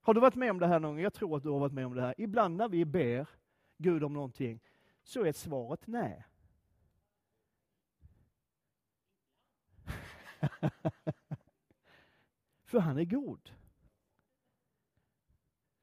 har 0.00 0.14
du 0.14 0.20
varit 0.20 0.34
med 0.34 0.50
om 0.50 0.58
det 0.58 0.66
här 0.66 0.80
någon 0.80 0.90
gång? 0.90 1.02
Jag 1.02 1.14
tror 1.14 1.36
att 1.36 1.42
du 1.42 1.48
har 1.48 1.58
varit 1.58 1.72
med 1.72 1.86
om 1.86 1.94
det 1.94 2.02
här. 2.02 2.14
Ibland 2.18 2.56
när 2.56 2.68
vi 2.68 2.84
ber 2.84 3.28
Gud 3.76 4.04
om 4.04 4.12
någonting 4.12 4.60
så 5.02 5.24
är 5.24 5.32
svaret 5.32 5.86
nej. 5.86 6.24
för 12.64 12.78
han 12.78 12.98
är 12.98 13.04
god. 13.04 13.50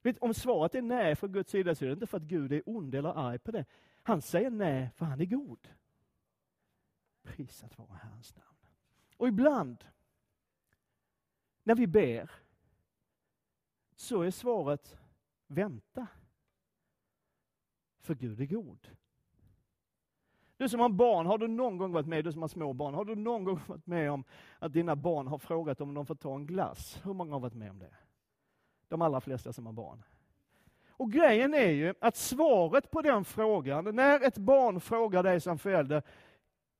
Vet, 0.01 0.17
om 0.17 0.33
svaret 0.33 0.75
är 0.75 0.81
nej 0.81 1.15
från 1.15 1.31
Guds 1.31 1.51
sida 1.51 1.75
så 1.75 1.85
är 1.85 1.87
det 1.87 1.93
inte 1.93 2.07
för 2.07 2.17
att 2.17 2.23
Gud 2.23 2.51
är 2.51 2.63
ond 2.65 2.95
eller 2.95 3.09
arg 3.09 3.39
på 3.39 3.51
det. 3.51 3.65
Han 4.03 4.21
säger 4.21 4.49
nej 4.49 4.89
för 4.95 5.05
han 5.05 5.21
är 5.21 5.25
god. 5.25 5.67
Prisat 7.23 7.77
vare 7.77 7.99
Herrens 8.01 8.35
namn. 8.35 8.57
Och 9.17 9.27
ibland 9.27 9.85
när 11.63 11.75
vi 11.75 11.87
ber 11.87 12.31
så 13.95 14.21
är 14.21 14.31
svaret 14.31 14.97
vänta. 15.47 16.07
För 17.99 18.15
Gud 18.15 18.41
är 18.41 18.45
god. 18.45 18.87
Du 20.61 20.69
som 20.69 20.79
har 20.79 20.89
barn, 20.89 21.25
har 21.25 21.37
du 21.37 21.47
någon 21.47 21.77
gång 21.77 21.91
varit 21.91 22.07
med, 22.07 22.23
du 22.23 22.31
som 22.31 22.41
har 22.41 22.49
små 22.49 22.73
barn, 22.73 22.93
har 22.93 23.05
du 23.05 23.15
någon 23.15 23.43
gång 23.43 23.59
varit 23.67 23.87
med 23.87 24.11
om 24.11 24.23
att 24.59 24.73
dina 24.73 24.95
barn 24.95 25.27
har 25.27 25.37
frågat 25.37 25.81
om 25.81 25.93
de 25.93 26.05
får 26.05 26.15
ta 26.15 26.35
en 26.35 26.45
glass? 26.45 27.01
Hur 27.03 27.13
många 27.13 27.33
har 27.33 27.39
varit 27.39 27.53
med 27.53 27.69
om 27.71 27.79
det? 27.79 27.93
De 28.87 29.01
allra 29.01 29.21
flesta 29.21 29.53
som 29.53 29.65
har 29.65 29.73
barn. 29.73 30.03
Och 30.89 31.11
grejen 31.11 31.53
är 31.53 31.71
ju 31.71 31.93
att 32.01 32.15
svaret 32.15 32.91
på 32.91 33.01
den 33.01 33.25
frågan, 33.25 33.95
när 33.95 34.23
ett 34.23 34.37
barn 34.37 34.79
frågar 34.79 35.23
dig 35.23 35.41
som 35.41 35.57
förälder, 35.57 36.03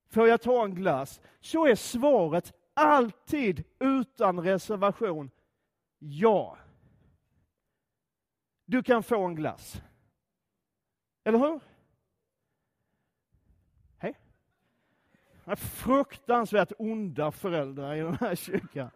får 0.10 0.28
jag 0.28 0.42
ta 0.42 0.64
en 0.64 0.76
glass? 0.76 1.22
Så 1.40 1.68
är 1.68 1.76
svaret 1.76 2.54
alltid 2.74 3.64
utan 3.80 4.40
reservation, 4.40 5.30
ja. 6.00 6.58
Du 8.66 8.84
kan 8.84 9.04
få 9.04 9.26
en 9.26 9.36
glass. 9.36 9.82
Eller 11.24 11.40
hur? 11.40 11.71
Fruktansvärt 15.56 16.72
onda 16.78 17.32
föräldrar 17.32 17.96
i 17.96 18.00
den 18.00 18.16
här 18.16 18.36
kyrkan. 18.36 18.90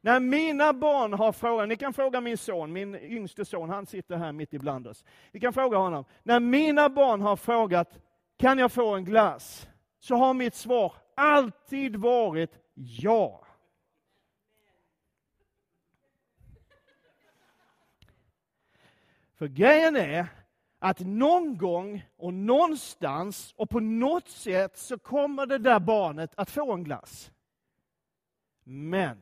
När 0.00 0.20
mina 0.20 0.72
barn 0.72 1.12
har 1.12 1.32
frågat, 1.32 1.68
ni 1.68 1.76
kan 1.76 1.92
fråga 1.92 2.20
min 2.20 2.38
son, 2.38 2.72
min 2.72 2.94
yngste 2.94 3.44
son, 3.44 3.70
han 3.70 3.86
sitter 3.86 4.16
här 4.16 4.32
mitt 4.32 4.54
ibland 4.54 4.86
oss. 4.86 5.04
Ni 5.32 5.40
kan 5.40 5.52
fråga 5.52 5.78
honom. 5.78 6.04
När 6.22 6.40
mina 6.40 6.88
barn 6.88 7.20
har 7.20 7.36
frågat, 7.36 7.98
kan 8.36 8.58
jag 8.58 8.72
få 8.72 8.94
en 8.94 9.04
glass? 9.04 9.68
Så 9.98 10.14
har 10.14 10.34
mitt 10.34 10.54
svar 10.54 10.92
alltid 11.14 11.96
varit 11.96 12.58
ja. 12.74 13.46
För 19.34 19.46
grejen 19.46 19.96
är 19.96 20.26
att 20.86 21.00
någon 21.00 21.58
gång 21.58 22.06
och 22.16 22.34
någonstans 22.34 23.54
och 23.56 23.70
på 23.70 23.80
något 23.80 24.28
sätt 24.28 24.76
så 24.76 24.98
kommer 24.98 25.46
det 25.46 25.58
där 25.58 25.80
barnet 25.80 26.32
att 26.34 26.50
få 26.50 26.72
en 26.72 26.84
glass. 26.84 27.30
Men 28.64 29.18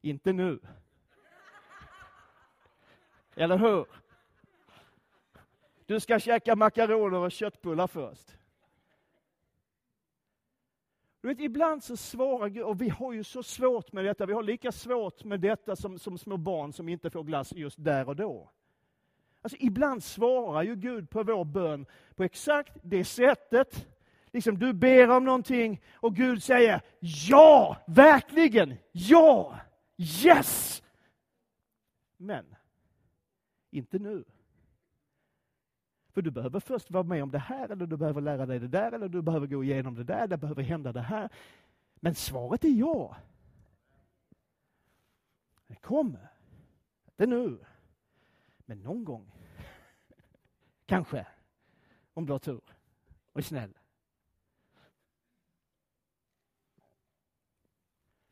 inte 0.00 0.32
nu. 0.32 0.60
Eller 3.34 3.58
hur? 3.58 3.86
Du 5.86 6.00
ska 6.00 6.18
käka 6.18 6.56
makaroner 6.56 7.18
och 7.18 7.32
köttbullar 7.32 7.86
först. 7.86 8.36
Du 11.20 11.28
vet, 11.28 11.40
ibland 11.40 11.84
så 11.84 11.96
svarar 11.96 12.48
Gud, 12.48 12.64
och 12.64 12.80
vi 12.80 12.88
har 12.88 13.12
ju 13.12 13.24
så 13.24 13.42
svårt 13.42 13.92
med 13.92 14.04
detta, 14.04 14.26
vi 14.26 14.32
har 14.32 14.42
lika 14.42 14.72
svårt 14.72 15.24
med 15.24 15.40
detta 15.40 15.76
som, 15.76 15.98
som 15.98 16.18
små 16.18 16.36
barn 16.36 16.72
som 16.72 16.88
inte 16.88 17.10
får 17.10 17.24
glass 17.24 17.52
just 17.52 17.84
där 17.84 18.08
och 18.08 18.16
då. 18.16 18.50
Alltså 19.42 19.56
ibland 19.60 20.02
svarar 20.02 20.62
ju 20.62 20.76
Gud 20.76 21.10
på 21.10 21.22
vår 21.22 21.44
bön 21.44 21.86
på 22.14 22.24
exakt 22.24 22.76
det 22.82 23.04
sättet. 23.04 23.88
Liksom 24.32 24.58
du 24.58 24.72
ber 24.72 25.10
om 25.10 25.24
någonting 25.24 25.82
och 25.94 26.16
Gud 26.16 26.42
säger 26.42 26.80
ja, 27.00 27.76
verkligen, 27.86 28.76
ja, 28.92 29.58
yes! 29.96 30.82
Men, 32.16 32.56
inte 33.70 33.98
nu. 33.98 34.24
För 36.12 36.22
du 36.22 36.30
behöver 36.30 36.60
först 36.60 36.90
vara 36.90 37.02
med 37.02 37.22
om 37.22 37.30
det 37.30 37.38
här, 37.38 37.68
eller 37.68 37.86
du 37.86 37.96
behöver 37.96 38.20
lära 38.20 38.46
dig 38.46 38.58
det 38.58 38.68
där, 38.68 38.92
eller 38.92 39.08
du 39.08 39.22
behöver 39.22 39.46
gå 39.46 39.64
igenom 39.64 39.94
det 39.94 40.04
där, 40.04 40.26
det 40.26 40.36
behöver 40.36 40.62
hända 40.62 40.92
det 40.92 41.00
här. 41.00 41.28
Men 41.94 42.14
svaret 42.14 42.64
är 42.64 42.68
ja. 42.68 43.16
Det 45.66 45.74
kommer. 45.74 46.28
Inte 47.06 47.26
nu. 47.26 47.58
Men 48.70 48.82
någon 48.82 49.04
gång. 49.04 49.32
Kanske. 50.86 51.26
Om 52.14 52.26
du 52.26 52.32
har 52.32 52.38
tur 52.38 52.62
och 53.32 53.38
är 53.40 53.42
snäll. 53.42 53.78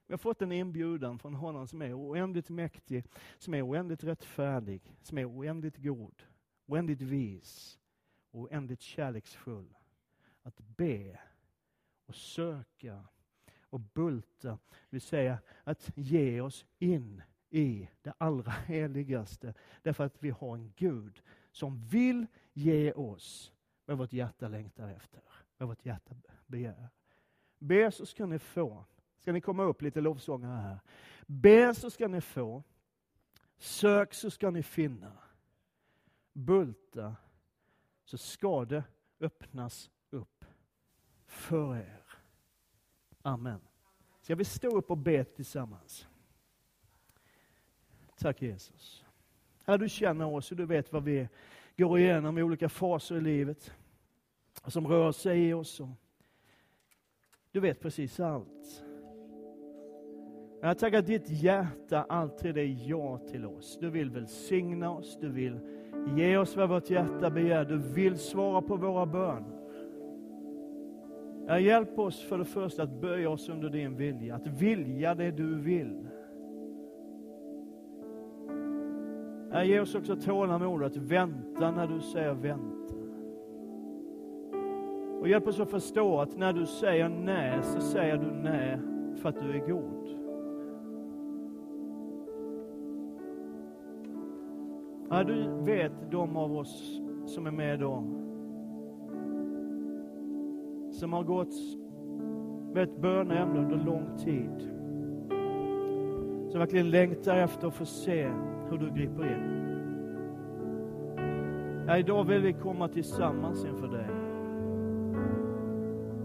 Vi 0.07 0.13
har 0.13 0.19
fått 0.19 0.43
en 0.43 0.53
inbjudan 0.53 1.19
från 1.19 1.35
honom 1.35 1.69
som 1.69 1.83
är 1.83 1.99
oändligt 1.99 2.49
mäktig, 2.49 3.05
som 3.39 3.55
är 3.55 3.67
oändligt 3.69 4.05
rättfärdig, 4.05 4.97
som 5.03 5.19
är 5.19 5.31
oändligt 5.31 5.77
god, 5.77 6.23
oändligt 6.67 7.01
vis 7.01 7.81
och 8.31 8.41
oändligt 8.41 8.81
kärleksfull. 8.81 9.77
Att 10.43 10.61
be 10.61 11.21
och 12.07 12.15
söka 12.15 13.05
och 13.63 13.81
bulta, 13.81 14.59
det 14.71 14.91
vill 14.91 15.01
säga 15.01 15.39
att 15.65 15.91
ge 15.95 16.41
oss 16.41 16.67
in 16.79 17.23
i 17.51 17.89
det 18.03 18.13
allra 18.19 18.51
heligaste. 18.67 19.55
Därför 19.83 20.05
att 20.05 20.23
vi 20.23 20.31
har 20.31 20.57
en 20.57 20.73
Gud 20.77 21.23
som 21.51 21.79
vill 21.79 22.27
ge 22.53 22.93
oss 22.93 23.53
vad 23.85 23.99
vårt 23.99 24.13
hjärta 24.13 24.49
längtar 24.49 24.89
efter, 24.89 25.23
vad 25.57 25.69
vårt 25.69 25.87
hjärta 25.87 26.15
begär. 26.47 26.89
Be 27.59 27.91
så 27.91 28.07
ska 28.07 28.27
ni 28.27 28.39
få. 28.39 28.85
Ska 29.19 29.33
ni 29.33 29.41
komma 29.41 29.63
upp 29.63 29.83
lite 29.83 30.01
lovsångare 30.01 30.61
här? 30.61 30.79
Be 31.27 31.75
så 31.75 31.91
ska 31.91 32.09
ni 32.09 32.21
få. 32.21 32.63
Sök 33.57 34.15
så 34.15 34.31
ska 34.31 34.51
ni 34.51 34.63
finna. 34.63 35.13
Bulta 36.33 37.17
så 38.05 38.19
ska 38.19 38.65
det 38.65 38.85
öppnas 39.21 39.91
upp 40.11 40.45
för 41.27 41.77
er. 41.77 42.05
Amen. 43.23 43.61
Ska 44.21 44.35
vi 44.35 44.45
stå 44.45 44.69
upp 44.69 44.91
och 44.91 44.99
be 44.99 45.25
tillsammans? 45.25 46.09
Tack 48.19 48.43
Jesus. 48.43 49.05
Herre, 49.65 49.79
du 49.79 49.89
känner 49.89 50.35
oss 50.35 50.51
och 50.51 50.57
du 50.57 50.67
vet 50.67 50.93
vad 50.93 51.05
vi 51.05 51.29
går 51.77 51.99
igenom 51.99 52.39
i 52.39 52.43
olika 52.43 52.69
faser 52.69 53.17
i 53.17 53.21
livet. 53.21 53.73
Som 54.67 54.87
rör 54.87 55.13
sig 55.13 55.49
i 55.49 55.53
oss. 55.53 55.81
Du 57.53 57.61
vet 57.61 57.81
precis 57.81 58.21
allt. 58.21 58.85
Jag 60.61 60.79
tackar 60.79 60.99
att 60.99 61.07
ditt 61.07 61.29
hjärta 61.29 62.07
alltid 62.09 62.59
är 62.59 62.89
ja 62.89 63.19
till 63.19 63.47
oss. 63.47 63.79
Du 63.81 63.91
vill 63.91 64.11
välsigna 64.11 64.91
oss, 64.91 65.19
du 65.21 65.29
vill 65.29 65.61
ge 66.17 66.37
oss 66.37 66.57
vad 66.57 66.69
vårt 66.69 66.91
hjärta 66.91 67.31
begär. 67.31 67.65
Du 67.65 67.79
vill 67.79 68.19
svara 68.19 68.63
på 68.63 68.77
våra 68.77 69.07
böner. 69.07 69.59
hjälp 71.59 71.99
oss 71.99 72.23
för 72.23 72.39
det 72.39 72.45
första 72.45 72.83
att 72.83 73.01
böja 73.01 73.31
oss 73.31 73.49
under 73.49 73.71
din 73.71 73.97
vilja, 73.97 74.35
att 74.35 74.47
vilja 74.47 75.15
det 75.15 75.31
du 75.31 75.55
vill. 75.61 76.08
Herre, 79.51 79.67
ge 79.67 79.81
oss 79.81 79.95
också 79.95 80.17
tålamod 80.17 80.83
att 80.83 80.97
vänta 80.97 81.71
när 81.71 81.87
du 81.87 82.01
säger 82.01 82.35
vänta. 82.35 82.95
Och 85.21 85.29
hjälp 85.29 85.47
oss 85.47 85.61
att 85.61 85.71
förstå 85.71 86.21
att 86.21 86.37
när 86.37 86.53
du 86.53 86.67
säger 86.67 87.09
nej, 87.09 87.63
så 87.63 87.81
säger 87.81 88.17
du 88.17 88.31
nej 88.31 88.79
för 89.17 89.29
att 89.29 89.41
du 89.41 89.51
är 89.51 89.69
god. 89.69 90.09
Ja, 95.11 95.25
du 95.25 95.65
vet 95.65 96.11
de 96.11 96.37
av 96.37 96.57
oss 96.57 97.01
som 97.27 97.47
är 97.47 97.51
med 97.51 97.81
då, 97.81 98.05
som 100.93 101.13
har 101.13 101.23
gått 101.23 101.55
med 102.75 102.83
ett 102.83 103.01
böneämne 103.01 103.59
under 103.59 103.85
lång 103.85 104.17
tid, 104.19 104.78
som 106.49 106.59
verkligen 106.59 106.91
längtar 106.91 107.37
efter 107.37 107.69
att 107.69 107.75
få 107.75 107.85
se 107.85 108.29
hur 108.71 108.79
du 108.79 108.91
griper 108.91 109.25
in. 109.25 109.59
Ja, 111.87 111.99
idag 111.99 112.25
vill 112.25 112.43
vi 112.43 112.53
komma 112.53 112.89
tillsammans 112.89 113.65
inför 113.65 113.89
dig. 113.89 114.07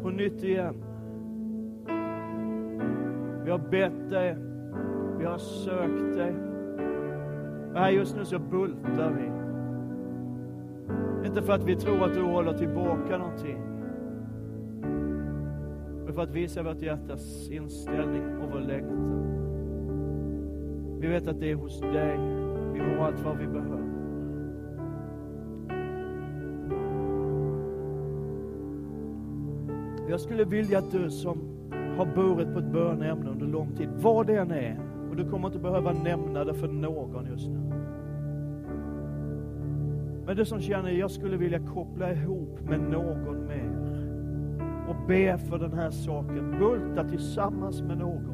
På 0.01 0.09
nytt 0.09 0.43
igen. 0.43 0.83
Vi 3.43 3.51
har 3.51 3.57
bett 3.57 4.09
dig, 4.09 4.37
vi 5.19 5.25
har 5.25 5.37
sökt 5.37 6.17
dig. 6.17 6.33
Och 7.73 7.79
här 7.79 7.89
just 7.89 8.15
nu 8.15 8.25
så 8.25 8.39
bultar 8.39 9.11
vi. 9.11 9.31
Inte 11.27 11.41
för 11.41 11.53
att 11.53 11.63
vi 11.63 11.75
tror 11.75 12.03
att 12.03 12.13
du 12.13 12.21
håller 12.21 12.53
tillbaka 12.53 13.17
någonting. 13.17 13.59
Men 16.05 16.13
för 16.13 16.21
att 16.21 16.31
visa 16.31 16.63
vårt 16.63 16.81
hjärtas 16.81 17.49
inställning 17.49 18.37
och 18.37 18.51
vår 18.51 18.59
längtan. 18.59 19.32
Vi 21.03 21.09
vet 21.09 21.27
att 21.27 21.39
det 21.39 21.51
är 21.51 21.55
hos 21.55 21.79
dig 21.79 22.17
vi 22.73 22.79
har 22.79 23.05
allt 23.05 23.25
vad 23.25 23.37
vi 23.37 23.47
behöver. 23.47 23.83
Jag 30.09 30.19
skulle 30.19 30.45
vilja 30.45 30.77
att 30.77 30.91
du 30.91 31.09
som 31.09 31.37
har 31.97 32.05
burit 32.05 32.53
på 32.53 32.59
ett 32.59 32.71
böneämne 32.71 33.29
under 33.29 33.45
lång 33.45 33.75
tid, 33.75 33.89
vad 34.01 34.27
det 34.27 34.35
än 34.35 34.51
är, 34.51 34.79
och 35.09 35.15
du 35.15 35.29
kommer 35.29 35.47
inte 35.47 35.59
behöva 35.59 35.93
nämna 35.93 36.43
det 36.43 36.53
för 36.53 36.67
någon 36.67 37.25
just 37.25 37.47
nu. 37.47 37.59
Men 40.25 40.35
du 40.35 40.45
som 40.45 40.61
känner, 40.61 40.89
jag 40.89 41.11
skulle 41.11 41.37
vilja 41.37 41.59
koppla 41.59 42.11
ihop 42.11 42.59
med 42.69 42.79
någon 42.79 43.47
mer 43.47 43.77
och 44.89 45.07
be 45.07 45.37
för 45.37 45.57
den 45.57 45.73
här 45.73 45.91
saken, 45.91 46.55
bulta 46.59 47.09
tillsammans 47.09 47.81
med 47.81 47.97
någon. 47.97 48.32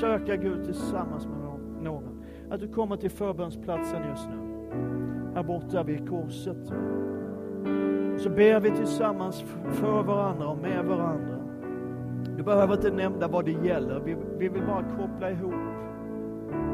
Söka 0.00 0.36
Gud 0.36 0.64
tillsammans 0.64 1.26
med 1.26 1.38
någon. 1.82 2.24
Att 2.50 2.60
du 2.60 2.68
kommer 2.68 2.96
till 2.96 3.10
förbönsplatsen 3.10 4.08
just 4.08 4.28
nu. 4.28 4.36
Här 5.34 5.42
borta 5.42 5.82
vid 5.82 6.08
korset. 6.08 6.66
Så 8.18 8.30
ber 8.30 8.60
vi 8.60 8.70
tillsammans 8.70 9.44
för 9.72 10.02
varandra 10.02 10.48
och 10.48 10.58
med 10.58 10.84
varandra. 10.84 11.38
Du 12.36 12.42
behöver 12.42 12.74
inte 12.74 12.90
nämna 12.90 13.28
vad 13.28 13.44
det 13.44 13.66
gäller. 13.66 14.00
Vi, 14.00 14.16
vi 14.38 14.48
vill 14.48 14.62
bara 14.66 14.84
koppla 14.98 15.30
ihop. 15.30 15.54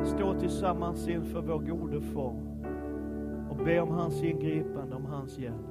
Stå 0.04 0.34
tillsammans 0.34 1.08
inför 1.08 1.40
vår 1.40 1.58
gode 1.58 2.00
far 2.00 2.36
och 3.50 3.56
be 3.64 3.80
om 3.80 3.90
hans 3.90 4.22
ingripande, 4.22 4.96
om 4.96 5.04
hans 5.04 5.38
hjälp. 5.38 5.66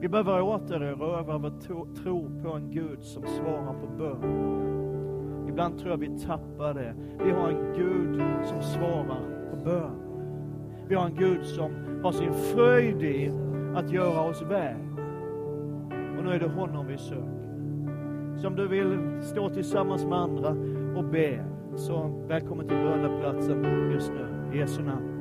Vi 0.00 0.08
behöver 0.08 0.42
återerövra 0.42 1.38
vår 1.38 1.94
tro 1.94 2.42
på 2.42 2.52
en 2.52 2.70
Gud 2.70 3.02
som 3.02 3.22
svarar 3.26 3.72
på 3.72 3.86
bön. 3.98 4.77
Ibland 5.58 5.78
tror 5.78 5.90
jag 5.90 5.98
vi 5.98 6.18
tappar 6.26 6.74
det. 6.74 6.94
Vi 7.24 7.30
har 7.30 7.48
en 7.48 7.72
Gud 7.76 8.22
som 8.44 8.62
svarar 8.62 9.50
på 9.50 9.56
bön. 9.64 9.90
Vi 10.88 10.94
har 10.94 11.06
en 11.06 11.14
Gud 11.14 11.46
som 11.46 11.72
har 12.02 12.12
sin 12.12 12.32
fröjd 12.32 13.02
i 13.02 13.32
att 13.74 13.92
göra 13.92 14.20
oss 14.20 14.42
väl. 14.42 14.76
Och 16.18 16.24
nu 16.24 16.30
är 16.30 16.38
det 16.38 16.48
honom 16.48 16.86
vi 16.86 16.98
söker. 16.98 18.36
Så 18.36 18.46
om 18.46 18.56
du 18.56 18.68
vill 18.68 19.22
stå 19.22 19.48
tillsammans 19.48 20.04
med 20.04 20.18
andra 20.18 20.48
och 20.96 21.04
be, 21.04 21.44
så 21.76 22.24
välkommen 22.28 22.68
till 22.68 22.76
böneplatsen 22.76 23.90
just 23.92 24.12
nu. 24.12 24.56
I 24.56 24.58
Jesu 24.58 24.82
namn. 24.82 25.17